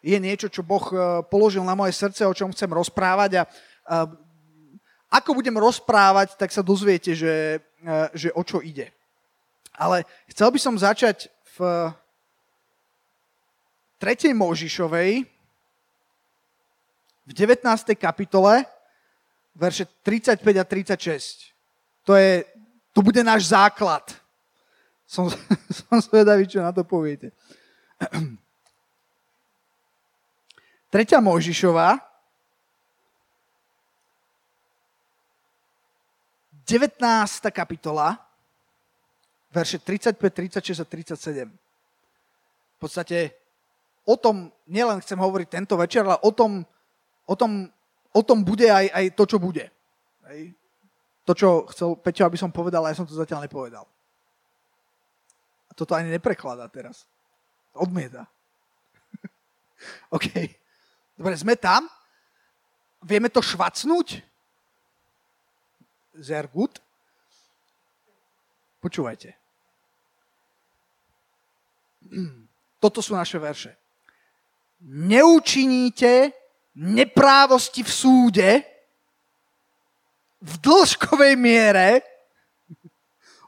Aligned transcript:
je 0.00 0.16
niečo, 0.16 0.48
čo 0.48 0.64
Boh 0.64 0.84
e, 0.90 1.20
položil 1.28 1.60
na 1.60 1.76
moje 1.76 1.92
srdce, 1.92 2.24
o 2.24 2.36
čom 2.36 2.52
chcem 2.52 2.68
rozprávať 2.72 3.44
a, 3.44 4.06
ako 5.10 5.34
budem 5.34 5.58
rozprávať, 5.58 6.38
tak 6.38 6.54
sa 6.54 6.62
dozviete, 6.62 7.18
že, 7.18 7.58
e, 7.82 7.94
že 8.14 8.30
o 8.32 8.42
čo 8.46 8.62
ide. 8.62 8.94
Ale 9.74 10.06
chcel 10.30 10.48
by 10.54 10.58
som 10.62 10.78
začať 10.78 11.26
v 11.58 11.90
3. 13.98 14.32
Možišovej, 14.32 15.26
v 17.26 17.32
19. 17.36 17.66
kapitole, 18.00 18.64
verše 19.52 19.84
35 20.02 20.40
a 20.56 20.64
36. 20.64 21.52
To, 22.06 22.16
je, 22.16 22.46
to 22.94 23.02
bude 23.02 23.20
náš 23.20 23.50
základ. 23.50 24.06
Som, 25.04 25.28
som 25.78 25.98
zvedavý, 26.00 26.46
čo 26.46 26.62
na 26.62 26.70
to 26.70 26.86
poviete. 26.86 27.34
3. 30.90 31.22
Mojžišova, 31.22 32.10
19. 36.66 37.50
kapitola, 37.50 38.18
verše 39.50 39.78
35, 39.78 40.18
36 40.18 40.82
a 40.82 40.86
37. 40.86 41.46
V 41.46 42.78
podstate 42.78 43.34
o 44.06 44.14
tom 44.14 44.50
nielen 44.70 45.02
chcem 45.02 45.18
hovoriť 45.18 45.48
tento 45.50 45.74
večer, 45.74 46.06
ale 46.06 46.18
o 46.22 46.30
tom, 46.30 46.62
o 47.26 47.34
tom, 47.34 47.66
o 48.14 48.22
tom 48.22 48.42
bude 48.46 48.70
aj, 48.70 48.86
aj 48.86 49.04
to, 49.18 49.24
čo 49.30 49.38
bude. 49.42 49.66
Hej. 50.30 50.54
To, 51.26 51.32
čo 51.34 51.48
chcel 51.70 51.98
Peťo, 51.98 52.26
aby 52.26 52.38
som 52.38 52.50
povedal, 52.54 52.86
ja 52.86 52.94
som 52.94 53.06
to 53.06 53.18
zatiaľ 53.18 53.46
nepovedal. 53.46 53.86
A 55.66 55.72
toto 55.74 55.94
ani 55.94 56.10
neprekladá 56.10 56.66
teraz. 56.66 57.06
Odmieta. 57.74 58.26
OK. 60.16 60.59
Dobre, 61.20 61.36
sme 61.36 61.52
tam. 61.52 61.84
Vieme 63.04 63.28
to 63.28 63.44
švacnúť? 63.44 64.24
Sehr 66.16 66.48
gut. 66.48 66.80
Počúvajte. 68.80 69.36
Toto 72.80 73.04
sú 73.04 73.12
naše 73.12 73.36
verše. 73.36 73.76
Neučiníte 74.80 76.32
neprávosti 76.72 77.84
v 77.84 77.92
súde 77.92 78.50
v 80.40 80.52
dĺžkovej 80.56 81.36
miere, 81.36 82.00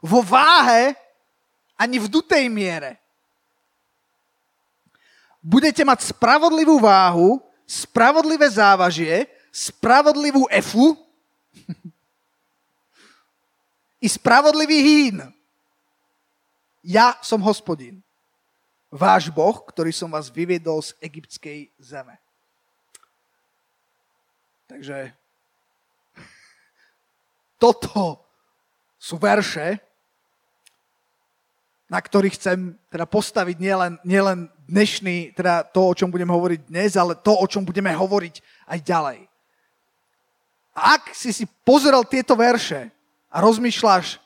vo 0.05 0.21
váhe 0.21 0.93
ani 1.73 1.97
v 1.97 2.05
dutej 2.05 2.45
miere. 2.53 3.01
Budete 5.41 5.81
mať 5.81 6.13
spravodlivú 6.13 6.77
váhu 6.77 7.41
spravodlivé 7.67 8.49
závažie, 8.49 9.27
spravodlivú 9.53 10.49
efu 10.49 10.97
i 14.03 14.07
spravodlivý 14.09 14.79
hín. 14.83 15.17
Ja 16.83 17.15
som 17.23 17.39
hospodin, 17.39 18.03
váš 18.91 19.31
Boh, 19.31 19.63
ktorý 19.63 19.95
som 19.95 20.11
vás 20.11 20.27
vyviedol 20.27 20.83
z 20.83 20.91
egyptskej 20.99 21.71
zeme. 21.79 22.19
Takže 24.67 25.15
toto 27.63 28.27
sú 28.99 29.15
verše, 29.15 29.79
na 31.87 32.01
ktorých 32.01 32.35
chcem 32.35 32.73
teda 32.89 33.05
postaviť 33.05 33.57
nielen, 33.61 33.93
nielen 34.01 34.49
dnešný, 34.67 35.35
teda 35.35 35.63
to, 35.67 35.91
o 35.91 35.93
čom 35.95 36.11
budem 36.11 36.29
hovoriť 36.29 36.59
dnes, 36.67 36.95
ale 36.95 37.15
to, 37.19 37.35
o 37.35 37.45
čom 37.47 37.63
budeme 37.67 37.91
hovoriť 37.91 38.35
aj 38.67 38.79
ďalej. 38.79 39.19
A 40.73 40.97
ak 40.97 41.13
si 41.13 41.29
si 41.29 41.45
pozeral 41.61 42.01
tieto 42.07 42.33
verše 42.33 42.89
a 43.29 43.37
rozmýšľaš, 43.43 44.17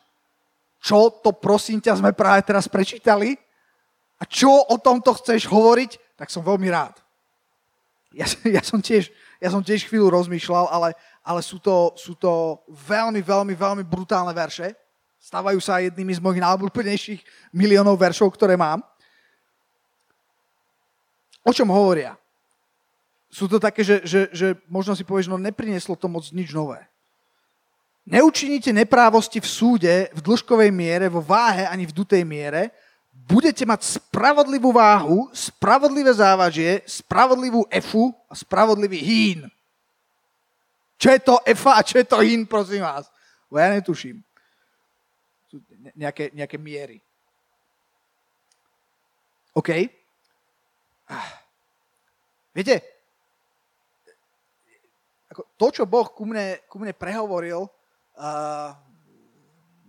čo 0.80 1.12
to 1.12 1.36
prosím 1.36 1.84
ťa 1.84 2.00
sme 2.00 2.16
práve 2.16 2.46
teraz 2.48 2.70
prečítali 2.72 3.36
a 4.18 4.24
čo 4.24 4.50
o 4.50 4.76
tomto 4.80 5.12
chceš 5.20 5.50
hovoriť, 5.50 6.16
tak 6.16 6.32
som 6.32 6.46
veľmi 6.46 6.70
rád. 6.72 6.96
Ja, 8.16 8.26
ja, 8.58 8.62
som, 8.64 8.80
tiež, 8.80 9.12
ja 9.38 9.50
som 9.52 9.62
tiež 9.62 9.86
chvíľu 9.86 10.10
rozmýšľal, 10.14 10.72
ale, 10.72 10.96
ale 11.22 11.42
sú, 11.44 11.60
to, 11.60 11.94
sú 12.00 12.16
to 12.16 12.64
veľmi, 12.72 13.20
veľmi, 13.20 13.54
veľmi 13.54 13.84
brutálne 13.84 14.32
verše. 14.32 14.74
Stávajú 15.18 15.60
sa 15.60 15.84
jednými 15.84 16.16
z 16.16 16.24
mojich 16.24 16.40
najobľúbenejších 16.40 17.22
miliónov 17.52 18.00
veršov, 18.00 18.32
ktoré 18.32 18.56
mám. 18.56 18.80
O 21.48 21.56
čom 21.56 21.72
hovoria? 21.72 22.20
Sú 23.32 23.48
to 23.48 23.56
také, 23.56 23.80
že, 23.80 24.04
že, 24.04 24.22
že 24.36 24.48
možno 24.68 24.92
si 25.00 25.08
povieš, 25.08 25.32
no 25.32 25.40
neprineslo 25.40 25.96
to 25.96 26.12
moc 26.12 26.28
nič 26.36 26.52
nové. 26.52 26.84
Neučiníte 28.08 28.72
neprávosti 28.72 29.40
v 29.40 29.48
súde 29.48 29.96
v 30.12 30.20
dĺžkovej 30.24 30.72
miere, 30.72 31.12
vo 31.12 31.24
váhe 31.24 31.68
ani 31.68 31.88
v 31.88 31.96
dutej 31.96 32.24
miere, 32.24 32.72
budete 33.28 33.68
mať 33.68 34.00
spravodlivú 34.00 34.72
váhu, 34.72 35.28
spravodlivé 35.36 36.16
závažie, 36.16 36.84
spravodlivú 36.88 37.68
efu 37.68 38.16
a 38.32 38.36
spravodlivý 38.36 39.00
hín. 39.04 39.40
Čo 40.96 41.12
je 41.12 41.20
to 41.20 41.36
efa 41.44 41.80
a 41.80 41.84
čo 41.84 42.00
je 42.00 42.08
to 42.08 42.24
hín, 42.24 42.48
prosím 42.48 42.88
vás? 42.88 43.12
Bo 43.52 43.60
ja 43.60 43.76
netuším. 43.76 44.24
Sú 45.52 45.60
nejaké, 45.96 46.32
nejaké 46.32 46.56
miery. 46.56 47.04
OK? 49.52 49.92
Viete, 52.58 52.82
ako 55.32 55.42
to, 55.56 55.68
čo 55.70 55.84
Boh 55.86 56.10
ku 56.10 56.26
mne, 56.26 56.58
ku 56.66 56.82
mne 56.82 56.92
prehovoril 56.98 57.64
uh, 57.64 58.70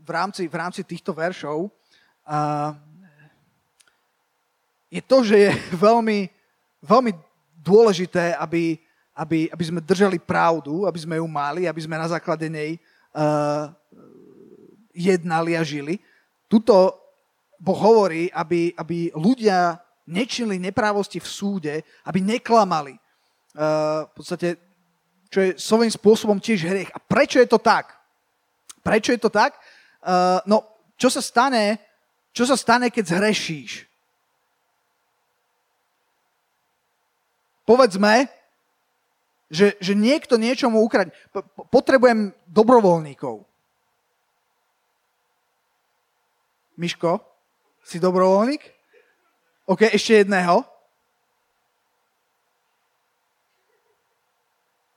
v, 0.04 0.10
rámci, 0.12 0.44
v 0.44 0.56
rámci 0.60 0.84
týchto 0.84 1.16
veršov, 1.16 1.72
uh, 2.28 2.70
je 4.92 5.00
to, 5.00 5.24
že 5.24 5.36
je 5.48 5.50
veľmi, 5.88 6.28
veľmi 6.84 7.12
dôležité, 7.64 8.36
aby, 8.36 8.76
aby, 9.16 9.48
aby 9.48 9.64
sme 9.64 9.80
držali 9.80 10.20
pravdu, 10.20 10.84
aby 10.84 11.00
sme 11.00 11.16
ju 11.16 11.26
mali, 11.26 11.64
aby 11.64 11.80
sme 11.80 11.96
na 11.96 12.06
základe 12.06 12.46
nej 12.52 12.76
uh, 13.16 13.72
jednali 14.92 15.56
a 15.56 15.64
žili. 15.64 15.98
Tuto 16.46 17.00
Boh 17.58 17.80
hovorí, 17.80 18.30
aby, 18.30 18.76
aby 18.76 19.10
ľudia 19.16 19.80
nečinili 20.08 20.56
neprávosti 20.56 21.20
v 21.20 21.28
súde, 21.28 21.74
aby 22.08 22.24
neklamali. 22.24 22.96
Uh, 23.52 24.08
v 24.08 24.12
podstate, 24.16 24.48
čo 25.28 25.38
je 25.44 25.50
svojím 25.60 25.92
spôsobom 25.92 26.40
tiež 26.40 26.64
hriech. 26.64 26.90
A 26.96 26.98
prečo 26.98 27.36
je 27.36 27.48
to 27.48 27.60
tak? 27.60 27.92
Prečo 28.80 29.12
je 29.12 29.20
to 29.20 29.28
tak? 29.28 29.60
Uh, 30.00 30.40
no, 30.48 30.64
čo 30.96 31.12
sa 31.12 31.20
stane, 31.20 31.76
čo 32.32 32.48
sa 32.48 32.56
stane, 32.56 32.88
keď 32.88 33.04
zhrešíš? 33.12 33.84
Povedzme, 37.68 38.32
že, 39.52 39.76
že 39.76 39.92
niekto 39.92 40.40
niečomu 40.40 40.80
ukradne. 40.80 41.12
Potrebujem 41.68 42.32
dobrovoľníkov. 42.48 43.44
Miško, 46.78 47.20
si 47.84 48.00
dobrovoľník? 48.00 48.77
OK, 49.68 49.84
ešte 49.92 50.24
jedného. 50.24 50.64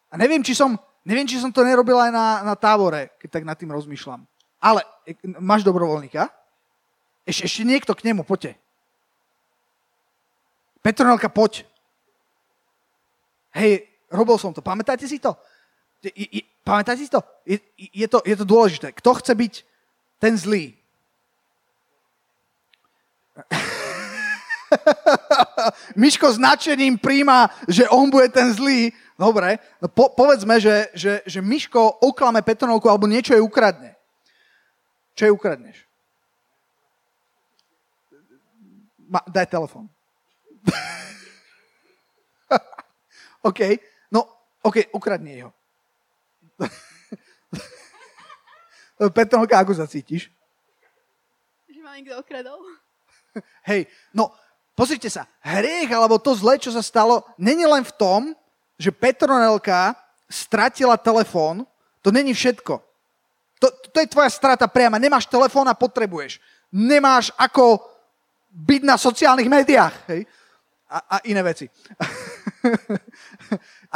A 0.08 0.16
neviem, 0.16 0.40
či 0.40 0.56
som, 0.56 0.80
neviem, 1.04 1.28
či 1.28 1.44
som 1.44 1.52
to 1.52 1.59
nerobil 1.68 2.00
aj 2.00 2.12
na, 2.12 2.40
na 2.48 2.56
tábore, 2.56 3.12
keď 3.20 3.30
tak 3.36 3.44
nad 3.44 3.59
tým 3.59 3.76
rozmýšľam. 3.76 4.24
Ale 4.64 4.88
e, 5.04 5.12
máš 5.44 5.68
dobrovoľníka? 5.68 6.32
Ešte, 7.28 7.52
ešte 7.52 7.62
niekto 7.68 7.92
k 7.92 8.08
nemu, 8.08 8.24
poďte. 8.24 8.56
Petronelka, 10.80 11.28
poď. 11.28 11.68
Hej, 13.52 13.91
robil 14.08 14.40
som 14.40 14.56
to. 14.56 14.64
Pamätáte 14.64 15.03
si 15.03 15.20
to? 15.20 15.35
Je, 16.00 16.12
je, 16.16 16.41
pamätáte 16.64 17.03
si 17.03 17.12
to? 17.12 17.20
Je, 17.44 17.59
je 17.76 18.08
to? 18.08 18.24
je 18.24 18.35
to 18.40 18.46
dôležité. 18.47 18.96
Kto 18.96 19.20
chce 19.20 19.35
byť 19.35 19.53
ten 20.16 20.40
zlý? 20.40 20.79
Miško 26.02 26.32
značením 26.32 26.97
príjma, 26.97 27.50
že 27.68 27.90
on 27.90 28.09
bude 28.09 28.29
ten 28.29 28.53
zlý. 28.53 28.94
Dobre, 29.20 29.59
no 29.78 29.88
po, 29.88 30.09
povedzme, 30.09 30.58
že, 30.58 30.90
že, 30.97 31.22
že 31.26 31.41
Miško 31.41 32.02
oklame 32.02 32.41
Petronovku 32.41 32.90
alebo 32.90 33.06
niečo 33.06 33.38
jej 33.38 33.44
ukradne. 33.44 33.94
Čo 35.14 35.29
jej 35.29 35.34
ukradneš? 35.34 35.85
Ma, 39.12 39.20
daj 39.28 39.52
telefon. 39.52 39.91
OK, 43.50 43.59
no, 44.09 44.26
OK, 44.64 44.88
ukradne 44.96 45.44
ho. 45.44 45.52
Petronka, 49.17 49.59
ako 49.59 49.74
sa 49.74 49.90
cítiš? 49.90 50.29
Že 51.67 51.82
ma 51.82 51.97
niekto 51.97 52.22
okradol. 52.22 52.62
Hej, 53.66 53.90
no 54.14 54.29
pozrite 54.76 55.12
sa, 55.12 55.28
hriech 55.44 55.91
alebo 55.91 56.18
to 56.18 56.35
zle, 56.35 56.58
čo 56.58 56.72
sa 56.72 56.82
stalo, 56.82 57.23
není 57.38 57.68
len 57.68 57.84
v 57.84 57.96
tom, 57.96 58.22
že 58.82 58.90
Petronelka 58.90 59.94
stratila 60.26 60.97
telefón, 60.97 61.70
to 62.02 62.09
není 62.09 62.34
všetko. 62.34 62.82
To, 63.62 63.68
to 63.94 63.97
je 64.02 64.09
tvoja 64.09 64.26
strata 64.34 64.66
priama. 64.66 64.97
Nemáš 64.97 65.29
telefón 65.29 65.70
a 65.70 65.78
potrebuješ. 65.78 66.41
Nemáš 66.73 67.29
ako 67.38 67.78
byť 68.50 68.82
na 68.82 68.97
sociálnych 68.97 69.46
médiách. 69.46 69.94
Hej? 70.09 70.26
A, 70.90 70.97
a 70.97 71.16
iné 71.29 71.46
veci. 71.46 71.70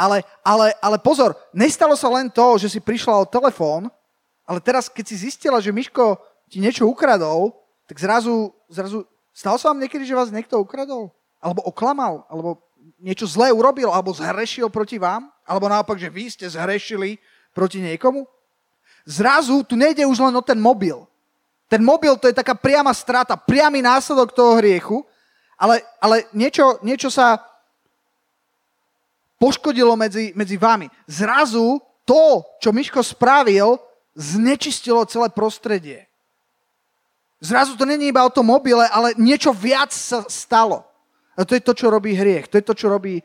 ale, 0.06 0.22
ale, 0.46 0.70
ale 0.78 0.96
pozor, 1.02 1.34
nestalo 1.50 1.98
sa 1.98 2.06
len 2.14 2.30
to, 2.30 2.62
že 2.62 2.70
si 2.70 2.78
prišla 2.78 3.26
o 3.26 3.26
telefón, 3.26 3.90
ale 4.46 4.62
teraz, 4.62 4.86
keď 4.86 5.04
si 5.10 5.26
zistila, 5.26 5.58
že 5.58 5.74
Miško 5.74 6.14
ti 6.46 6.62
niečo 6.62 6.86
ukradol, 6.86 7.50
tak 7.90 7.98
zrazu, 7.98 8.54
zrazu 8.70 9.02
stalo 9.36 9.60
sa 9.60 9.68
vám 9.68 9.84
niekedy, 9.84 10.08
že 10.08 10.16
vás 10.16 10.32
niekto 10.32 10.56
ukradol? 10.56 11.12
Alebo 11.36 11.60
oklamal? 11.68 12.24
Alebo 12.32 12.64
niečo 12.96 13.28
zlé 13.28 13.52
urobil? 13.52 13.92
Alebo 13.92 14.16
zhrešil 14.16 14.72
proti 14.72 14.96
vám? 14.96 15.28
Alebo 15.44 15.68
naopak, 15.68 16.00
že 16.00 16.08
vy 16.08 16.32
ste 16.32 16.48
zhrešili 16.48 17.20
proti 17.52 17.84
niekomu? 17.84 18.24
Zrazu 19.04 19.60
tu 19.68 19.76
nejde 19.76 20.08
už 20.08 20.18
len 20.18 20.34
o 20.34 20.42
ten 20.42 20.56
mobil. 20.56 21.04
Ten 21.68 21.84
mobil 21.84 22.16
to 22.16 22.30
je 22.30 22.34
taká 22.34 22.56
priama 22.56 22.94
strata, 22.96 23.36
priamy 23.36 23.82
následok 23.82 24.32
toho 24.32 24.58
hriechu, 24.58 25.02
ale, 25.58 25.82
ale 25.98 26.26
niečo, 26.30 26.78
niečo 26.82 27.10
sa 27.10 27.42
poškodilo 29.36 29.94
medzi, 29.98 30.30
medzi 30.38 30.56
vami. 30.56 30.86
Zrazu 31.10 31.82
to, 32.06 32.46
čo 32.62 32.70
Miško 32.70 33.02
spravil, 33.02 33.78
znečistilo 34.14 35.04
celé 35.10 35.28
prostredie. 35.28 36.05
Zrazu 37.46 37.78
to 37.78 37.86
není 37.86 38.10
iba 38.10 38.26
o 38.26 38.34
tom 38.34 38.50
mobile, 38.50 38.82
ale 38.90 39.14
niečo 39.14 39.54
viac 39.54 39.94
sa 39.94 40.26
stalo. 40.26 40.82
A 41.38 41.46
to 41.46 41.54
je 41.54 41.62
to, 41.62 41.78
čo 41.78 41.86
robí 41.86 42.10
hriech. 42.10 42.50
To 42.50 42.58
je 42.58 42.66
to, 42.66 42.74
čo 42.74 42.90
robí 42.90 43.22
e, 43.22 43.24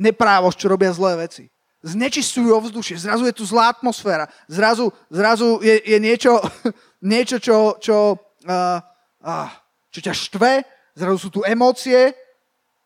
neprávosť, 0.00 0.56
čo 0.56 0.72
robia 0.72 0.88
zlé 0.96 1.28
veci. 1.28 1.44
Znečistujú 1.84 2.56
ovzdušie, 2.56 2.96
zrazu 2.96 3.28
je 3.28 3.36
tu 3.36 3.44
zlá 3.44 3.70
atmosféra, 3.70 4.26
zrazu, 4.50 4.90
zrazu 5.06 5.60
je, 5.62 5.76
je 5.84 5.98
niečo, 6.00 6.40
niečo, 7.12 7.36
čo, 7.38 7.78
čo, 7.78 8.18
uh, 8.42 8.78
uh, 9.22 9.48
čo 9.94 10.00
ťa 10.02 10.10
štve, 10.10 10.66
zrazu 10.98 11.18
sú 11.20 11.28
tu 11.30 11.40
emócie, 11.46 12.10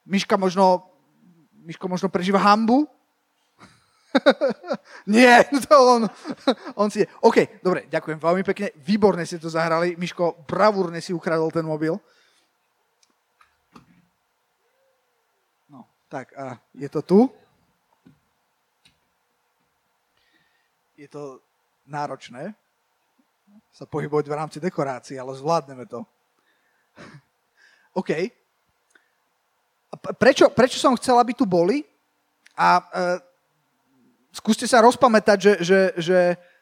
Miška 0.05 0.37
možno, 0.37 0.85
Miško 1.65 1.89
možno 1.89 2.13
prežíva 2.13 2.43
hambu, 2.45 2.85
Nie, 5.15 5.45
to 5.69 5.75
on, 5.75 6.03
on 6.75 6.89
si 6.91 7.03
je. 7.03 7.07
OK, 7.23 7.63
dobre, 7.63 7.87
ďakujem 7.87 8.19
veľmi 8.19 8.43
pekne. 8.43 8.75
Výborne 8.83 9.23
ste 9.27 9.39
to 9.39 9.51
zahrali. 9.51 9.95
Miško, 9.95 10.45
bravúrne 10.47 10.99
si 10.99 11.15
ukradol 11.15 11.51
ten 11.55 11.67
mobil. 11.67 11.95
No, 15.71 15.87
tak 16.11 16.35
a 16.35 16.59
je 16.75 16.89
to 16.91 17.01
tu. 17.03 17.21
Je 20.99 21.09
to 21.09 21.41
náročné 21.89 22.53
sa 23.71 23.87
pohybovať 23.87 24.27
v 24.29 24.37
rámci 24.37 24.59
dekorácií, 24.61 25.17
ale 25.17 25.35
zvládneme 25.35 25.87
to. 25.87 26.05
OK. 28.01 28.11
Prečo, 30.15 30.53
prečo 30.55 30.79
som 30.79 30.95
chcel, 30.95 31.19
aby 31.19 31.35
tu 31.35 31.43
boli? 31.47 31.83
A 32.55 32.79
e, 32.79 32.85
skúste 34.31 34.67
sa 34.67 34.83
rozpamätať, 34.83 35.39
že, 35.39 35.53
že, 35.63 35.81
že 35.99 36.19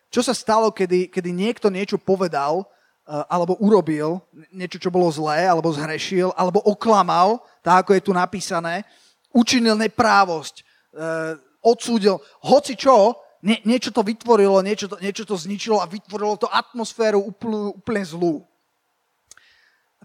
čo 0.08 0.24
sa 0.24 0.32
stalo, 0.32 0.72
kedy, 0.72 1.12
kedy 1.12 1.30
niekto 1.32 1.68
niečo 1.68 2.00
povedal 2.00 2.64
uh, 2.64 3.24
alebo 3.28 3.56
urobil, 3.60 4.24
niečo, 4.52 4.80
čo 4.80 4.92
bolo 4.92 5.08
zlé, 5.12 5.44
alebo 5.44 5.72
zhrešil, 5.72 6.32
alebo 6.32 6.64
oklamal, 6.64 7.44
tak 7.60 7.84
ako 7.84 7.90
je 7.96 8.02
tu 8.04 8.12
napísané, 8.16 8.84
učinil 9.32 9.76
neprávosť, 9.76 10.64
uh, 10.96 11.36
odsúdil, 11.60 12.16
hoci 12.40 12.76
čo, 12.76 13.16
nie, 13.44 13.60
niečo 13.62 13.94
to 13.94 14.02
vytvorilo, 14.02 14.64
niečo 14.64 14.90
to, 14.90 14.96
niečo 14.98 15.22
to 15.22 15.38
zničilo 15.38 15.78
a 15.78 15.86
vytvorilo 15.86 16.34
to 16.40 16.48
atmosféru 16.50 17.22
úplne, 17.22 17.76
úplne 17.76 18.02
zlú. 18.02 18.34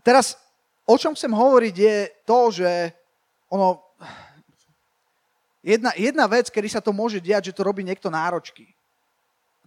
Teraz, 0.04 0.36
o 0.83 1.00
čom 1.00 1.16
chcem 1.16 1.31
hovoriť, 1.31 1.75
je 1.80 1.98
to, 2.27 2.39
že 2.51 2.69
ono, 3.48 3.82
Jedna, 5.63 5.95
jedna 5.95 6.27
vec, 6.27 6.51
kedy 6.51 6.68
sa 6.68 6.83
to 6.83 6.92
môže 6.92 7.24
diať, 7.24 7.50
že 7.50 7.56
to 7.56 7.63
robí 7.63 7.88
niekto 7.88 8.12
náročky. 8.12 8.68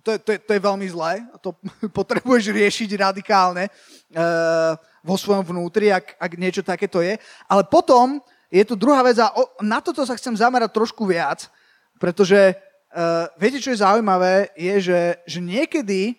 To 0.04 0.14
je, 0.14 0.18
to 0.20 0.30
je, 0.36 0.38
to 0.44 0.52
je 0.52 0.60
veľmi 0.60 0.86
zlé. 0.92 1.24
To 1.40 1.56
potrebuješ 1.98 2.52
riešiť 2.52 3.00
radikálne 3.00 3.66
uh, 3.66 4.76
vo 5.00 5.16
svojom 5.16 5.42
vnútri, 5.42 5.88
ak, 5.88 6.20
ak 6.20 6.32
niečo 6.36 6.60
takéto 6.62 7.00
je. 7.00 7.16
Ale 7.48 7.64
potom 7.64 8.20
je 8.52 8.62
tu 8.62 8.76
druhá 8.76 9.02
vec 9.02 9.18
a 9.18 9.32
o, 9.34 9.50
na 9.64 9.80
toto 9.82 10.04
sa 10.04 10.14
chcem 10.14 10.36
zamerať 10.36 10.70
trošku 10.70 11.08
viac, 11.08 11.50
pretože 11.98 12.54
uh, 12.54 13.26
viete, 13.40 13.58
čo 13.58 13.74
je 13.74 13.82
zaujímavé, 13.82 14.54
je, 14.54 14.92
že, 14.92 15.00
že 15.26 15.40
niekedy 15.42 16.14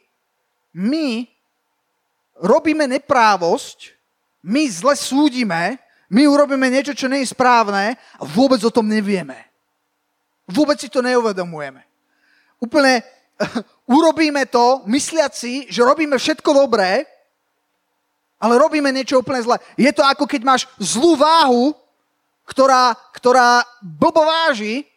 my 0.75 1.29
robíme 2.43 2.83
neprávosť, 2.91 3.95
my 4.43 4.67
zle 4.67 4.99
súdime, 4.99 5.79
my 6.11 6.27
urobíme 6.27 6.67
niečo, 6.67 6.91
čo 6.91 7.07
nie 7.07 7.23
je 7.23 7.31
správne 7.31 7.95
a 7.95 8.23
vôbec 8.27 8.59
o 8.67 8.71
tom 8.73 8.89
nevieme. 8.89 9.46
Vôbec 10.47 10.79
si 10.79 10.87
to 10.87 11.03
neuvedomujeme. 11.03 11.83
Úplne 12.63 13.03
urobíme 13.97 14.47
to, 14.47 14.87
mysliaci, 14.87 15.67
že 15.69 15.83
robíme 15.83 16.15
všetko 16.17 16.49
dobré, 16.55 17.05
ale 18.37 18.53
robíme 18.57 18.93
niečo 18.93 19.19
úplne 19.19 19.41
zlé. 19.41 19.57
Je 19.75 19.89
to 19.93 20.05
ako 20.05 20.29
keď 20.29 20.41
máš 20.45 20.63
zlú 20.77 21.17
váhu, 21.17 21.73
ktorá, 22.47 22.95
ktorá 23.11 23.65
blbo 23.83 24.23
váži, 24.23 24.87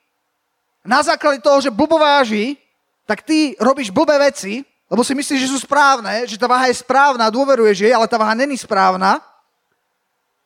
na 0.81 1.05
základe 1.05 1.45
toho, 1.45 1.61
že 1.61 1.73
blbo 1.73 2.01
váži, 2.01 2.57
tak 3.05 3.21
ty 3.21 3.53
robíš 3.61 3.93
blbé 3.93 4.17
veci, 4.17 4.65
lebo 4.91 5.05
si 5.05 5.13
myslíš, 5.15 5.41
že 5.45 5.53
sú 5.53 5.59
správne, 5.61 6.25
že 6.27 6.41
tá 6.41 6.49
váha 6.49 6.67
je 6.73 6.81
správna, 6.81 7.31
dôveruješ 7.31 7.85
jej, 7.85 7.93
ale 7.93 8.09
tá 8.09 8.17
váha 8.17 8.35
není 8.35 8.57
správna. 8.57 9.21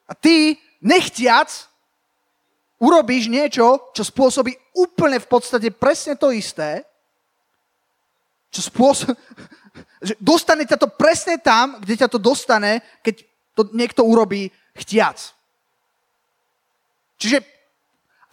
A 0.05 0.13
ty, 0.13 0.59
nechtiac, 0.83 1.49
urobíš 2.83 3.31
niečo, 3.31 3.91
čo 3.95 4.03
spôsobí 4.03 4.55
úplne 4.75 5.19
v 5.23 5.29
podstate 5.31 5.71
presne 5.71 6.19
to 6.19 6.35
isté, 6.35 6.83
čo 8.51 8.63
spôsob... 8.63 9.15
že 10.07 10.15
dostane 10.21 10.69
ťa 10.69 10.77
to 10.77 10.89
presne 10.93 11.41
tam, 11.41 11.81
kde 11.81 12.05
ťa 12.05 12.09
to 12.13 12.21
dostane, 12.21 12.85
keď 13.01 13.25
to 13.57 13.63
niekto 13.73 14.05
urobí 14.05 14.53
chtiac. 14.77 15.17
Čiže 17.17 17.41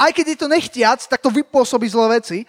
aj 0.02 0.12
keď 0.12 0.26
je 0.34 0.38
to 0.38 0.52
nechtiac, 0.52 1.00
tak 1.06 1.22
to 1.22 1.30
vypôsobí 1.30 1.88
zlé 1.88 2.20
veci. 2.20 2.44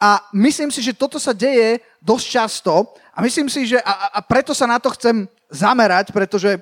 A 0.00 0.20
myslím 0.34 0.68
si, 0.68 0.82
že 0.82 0.96
toto 0.96 1.16
sa 1.16 1.30
deje 1.30 1.80
dosť 2.02 2.26
často. 2.26 2.92
A 3.14 3.22
myslím 3.22 3.48
si, 3.48 3.64
že 3.64 3.78
a, 3.80 4.18
a 4.18 4.20
preto 4.20 4.52
sa 4.52 4.66
na 4.66 4.76
to 4.82 4.90
chcem 4.92 5.24
zamerať, 5.48 6.10
pretože 6.10 6.58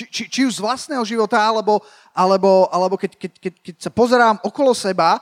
či, 0.00 0.04
či, 0.08 0.22
či 0.32 0.40
už 0.48 0.56
z 0.56 0.64
vlastného 0.64 1.04
života, 1.04 1.36
alebo, 1.36 1.84
alebo, 2.16 2.64
alebo 2.72 2.96
keď, 2.96 3.20
keď, 3.20 3.32
keď, 3.36 3.54
keď 3.60 3.74
sa 3.76 3.90
pozerám 3.92 4.40
okolo 4.40 4.72
seba, 4.72 5.20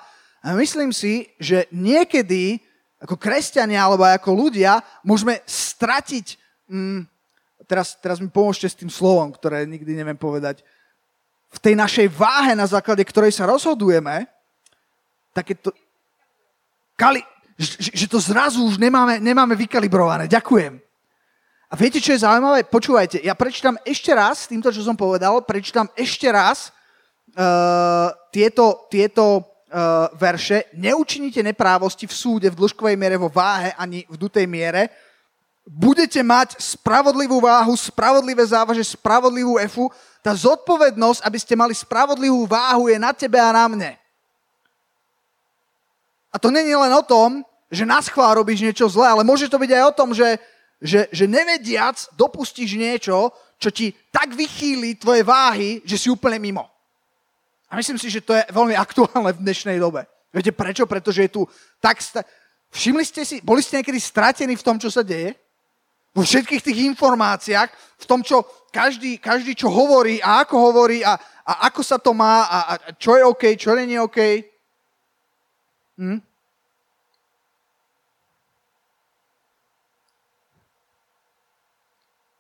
myslím 0.54 0.94
si, 0.94 1.26
že 1.42 1.66
niekedy 1.75 2.62
ako 3.02 3.18
kresťania 3.18 3.82
alebo 3.82 4.06
ako 4.06 4.30
ľudia 4.35 4.82
môžeme 5.02 5.42
stratiť, 5.47 6.38
mm, 6.70 7.06
teraz, 7.66 7.99
teraz 7.99 8.18
mi 8.23 8.30
pomôžte 8.30 8.66
s 8.70 8.78
tým 8.78 8.90
slovom, 8.90 9.30
ktoré 9.35 9.66
nikdy 9.66 9.94
neviem 9.94 10.18
povedať, 10.18 10.62
v 11.49 11.58
tej 11.58 11.75
našej 11.75 12.06
váhe, 12.12 12.52
na 12.54 12.66
základe 12.68 13.00
ktorej 13.02 13.35
sa 13.35 13.49
rozhodujeme, 13.49 14.28
také 15.32 15.54
to... 15.56 15.70
Kali, 16.99 17.23
že, 17.54 17.94
že 17.94 18.06
to 18.11 18.18
zrazu 18.18 18.62
už 18.66 18.76
nemáme, 18.78 19.23
nemáme 19.23 19.54
vykalibrované. 19.54 20.26
Ďakujem. 20.26 20.88
A 21.68 21.76
viete, 21.76 22.00
čo 22.00 22.16
je 22.16 22.25
zaujímavé? 22.25 22.64
Počúvajte, 22.64 23.20
ja 23.20 23.37
prečítam 23.37 23.76
ešte 23.84 24.16
raz, 24.16 24.48
týmto, 24.48 24.72
čo 24.72 24.80
som 24.80 24.96
povedal, 24.96 25.44
prečítam 25.44 25.84
ešte 25.92 26.25
raz 26.32 26.72
uh, 27.37 28.08
tieto, 28.32 28.88
tieto 28.88 29.44
uh, 29.44 30.08
verše. 30.16 30.64
Neučinite 30.72 31.44
neprávosti 31.44 32.08
v 32.08 32.16
súde, 32.16 32.48
v 32.48 32.56
dĺžkovej 32.56 32.96
miere, 32.96 33.20
vo 33.20 33.28
váhe, 33.28 33.76
ani 33.76 34.08
v 34.08 34.16
dutej 34.16 34.48
miere. 34.48 34.88
Budete 35.68 36.25
mať 36.25 36.56
spravodlivú 36.56 37.44
váhu, 37.44 37.76
spravodlivé 37.76 38.40
závaže, 38.48 38.80
spravodlivú 38.88 39.60
efu. 39.60 39.92
Tá 40.25 40.32
zodpovednosť, 40.32 41.20
aby 41.20 41.37
ste 41.37 41.52
mali 41.52 41.76
spravodlivú 41.76 42.48
váhu, 42.48 42.88
je 42.88 42.96
na 42.96 43.12
tebe 43.12 43.37
a 43.37 43.52
na 43.52 43.68
mne. 43.68 43.92
A 46.32 46.40
to 46.40 46.48
není 46.48 46.72
len 46.72 46.92
o 46.96 47.04
tom, 47.04 47.44
že 47.68 47.84
na 47.84 48.00
schvál 48.00 48.40
robíš 48.40 48.64
niečo 48.64 48.88
zlé, 48.88 49.12
ale 49.12 49.20
môže 49.20 49.52
to 49.52 49.60
byť 49.60 49.70
aj 49.76 49.84
o 49.84 49.96
tom, 49.96 50.16
že 50.16 50.40
že, 50.78 51.11
že 51.11 51.26
nevediac 51.26 51.99
dopustíš 52.14 52.78
niečo, 52.78 53.35
čo 53.58 53.68
ti 53.75 53.90
tak 54.14 54.35
vychýli 54.35 54.94
tvoje 54.94 55.26
váhy, 55.26 55.82
že 55.82 55.99
si 55.99 56.08
úplne 56.11 56.38
mimo. 56.38 56.64
A 57.68 57.76
myslím 57.76 57.99
si, 57.99 58.08
že 58.08 58.25
to 58.25 58.32
je 58.32 58.47
veľmi 58.49 58.78
aktuálne 58.78 59.35
v 59.35 59.42
dnešnej 59.42 59.76
dobe. 59.76 60.06
Viete 60.32 60.54
prečo? 60.54 60.87
Pretože 60.87 61.26
je 61.26 61.30
tu 61.30 61.42
tak... 61.82 62.00
Sta- 62.00 62.25
Všimli 62.68 63.00
ste 63.00 63.25
si, 63.25 63.40
boli 63.40 63.64
ste 63.64 63.80
niekedy 63.80 63.97
stratení 63.97 64.52
v 64.52 64.64
tom, 64.64 64.76
čo 64.76 64.92
sa 64.92 65.00
deje? 65.00 65.32
Vo 66.12 66.20
všetkých 66.20 66.61
tých 66.61 66.78
informáciách, 66.92 67.68
v 67.97 68.04
tom, 68.04 68.20
čo 68.20 68.44
každý, 68.68 69.16
každý 69.16 69.56
čo 69.56 69.73
hovorí 69.73 70.20
a 70.20 70.44
ako 70.44 70.56
hovorí 70.68 71.00
a, 71.00 71.16
a 71.49 71.52
ako 71.73 71.80
sa 71.80 71.97
to 71.97 72.12
má 72.12 72.44
a, 72.44 72.58
a 72.61 72.73
čo 72.97 73.16
je 73.16 73.25
OK, 73.25 73.44
čo 73.56 73.73
nie 73.73 73.97
je 73.97 74.04
OK. 74.04 74.18
Hm? 75.97 76.18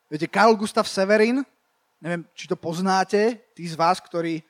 Viete, 0.08 0.24
Karl 0.24 0.56
Gustav 0.56 0.88
Severin, 0.88 1.44
neviem, 2.00 2.24
či 2.32 2.48
to 2.48 2.56
poznáte, 2.56 3.36
tí 3.52 3.68
z 3.68 3.76
vás, 3.76 4.00
ktorí 4.00 4.40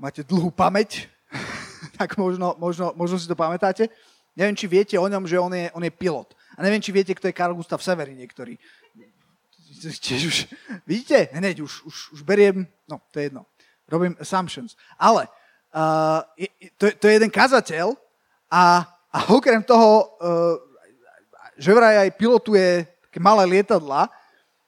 máte 0.00 0.24
dlhú 0.24 0.48
pamäť, 0.48 1.12
tak 2.00 2.16
možno, 2.16 2.56
možno, 2.56 2.96
možno 2.96 3.20
si 3.20 3.28
to 3.28 3.36
pamätáte. 3.36 3.92
Neviem, 4.32 4.56
či 4.56 4.64
viete 4.64 4.96
o 4.96 5.04
ňom, 5.04 5.28
že 5.28 5.36
on 5.36 5.52
je, 5.52 5.68
on 5.76 5.84
je 5.84 5.92
pilot. 5.92 6.32
A 6.56 6.64
neviem, 6.64 6.80
či 6.80 6.88
viete, 6.88 7.12
kto 7.12 7.28
je 7.28 7.36
Karl 7.36 7.52
Gustav 7.52 7.84
Severin 7.84 8.16
niektorý. 8.16 8.56
Tiež 9.84 10.22
už, 10.24 10.36
vidíte? 10.88 11.28
Hneď 11.36 11.60
už, 11.60 11.84
už, 11.84 11.96
už 12.16 12.20
beriem, 12.24 12.64
no, 12.88 13.04
to 13.12 13.20
je 13.20 13.28
jedno. 13.28 13.44
Robím 13.84 14.16
assumptions. 14.16 14.72
Ale 14.96 15.28
uh, 15.76 16.24
je, 16.40 16.48
to, 16.80 16.88
to 16.96 17.12
je 17.12 17.20
jeden 17.20 17.28
kazateľ 17.28 17.92
a, 18.48 18.88
a 19.12 19.18
okrem 19.36 19.60
toho, 19.60 20.16
uh, 20.16 20.56
že 21.60 21.76
vraj 21.76 22.08
aj 22.08 22.16
pilotuje 22.16 22.93
také 23.14 23.22
malé 23.22 23.46
lietadla 23.46 24.10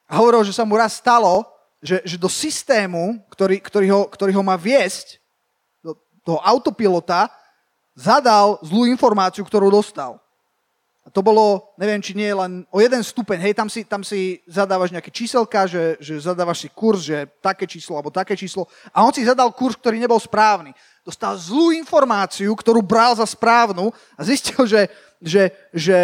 a 0.07 0.12
hovoril, 0.23 0.47
že 0.47 0.55
sa 0.55 0.62
mu 0.62 0.79
raz 0.79 1.03
stalo, 1.03 1.43
že, 1.83 1.99
že 2.07 2.15
do 2.15 2.31
systému, 2.31 3.19
ktorý, 3.26 3.59
ktorý, 3.59 3.87
ho, 3.91 4.03
ktorý 4.07 4.38
ho 4.38 4.43
má 4.47 4.55
viesť, 4.55 5.19
do 5.83 5.99
toho 6.23 6.38
autopilota, 6.47 7.26
zadal 7.99 8.62
zlú 8.62 8.87
informáciu, 8.87 9.43
ktorú 9.43 9.67
dostal. 9.67 10.23
A 11.03 11.11
to 11.11 11.26
bolo, 11.26 11.75
neviem, 11.75 11.99
či 11.99 12.15
nie 12.15 12.31
len 12.31 12.62
o 12.71 12.79
jeden 12.79 13.03
stupeň, 13.03 13.50
hej, 13.50 13.55
tam 13.59 13.67
si, 13.67 13.83
tam 13.83 14.07
si 14.07 14.38
zadávaš 14.47 14.95
nejaké 14.95 15.11
číselka, 15.11 15.67
že, 15.67 15.99
že 15.99 16.23
zadávaš 16.23 16.67
si 16.67 16.69
kurz, 16.71 17.03
že 17.03 17.26
také 17.43 17.67
číslo 17.67 17.99
alebo 17.99 18.15
také 18.15 18.38
číslo. 18.38 18.71
A 18.95 19.03
on 19.03 19.11
si 19.11 19.26
zadal 19.26 19.50
kurz, 19.50 19.75
ktorý 19.75 19.99
nebol 19.99 20.23
správny. 20.23 20.71
Dostal 21.03 21.35
zlú 21.35 21.75
informáciu, 21.75 22.55
ktorú 22.55 22.79
bral 22.79 23.19
za 23.19 23.26
správnu 23.26 23.91
a 24.15 24.21
zistil, 24.23 24.62
že, 24.71 24.87
že, 25.19 25.50
že 25.75 25.99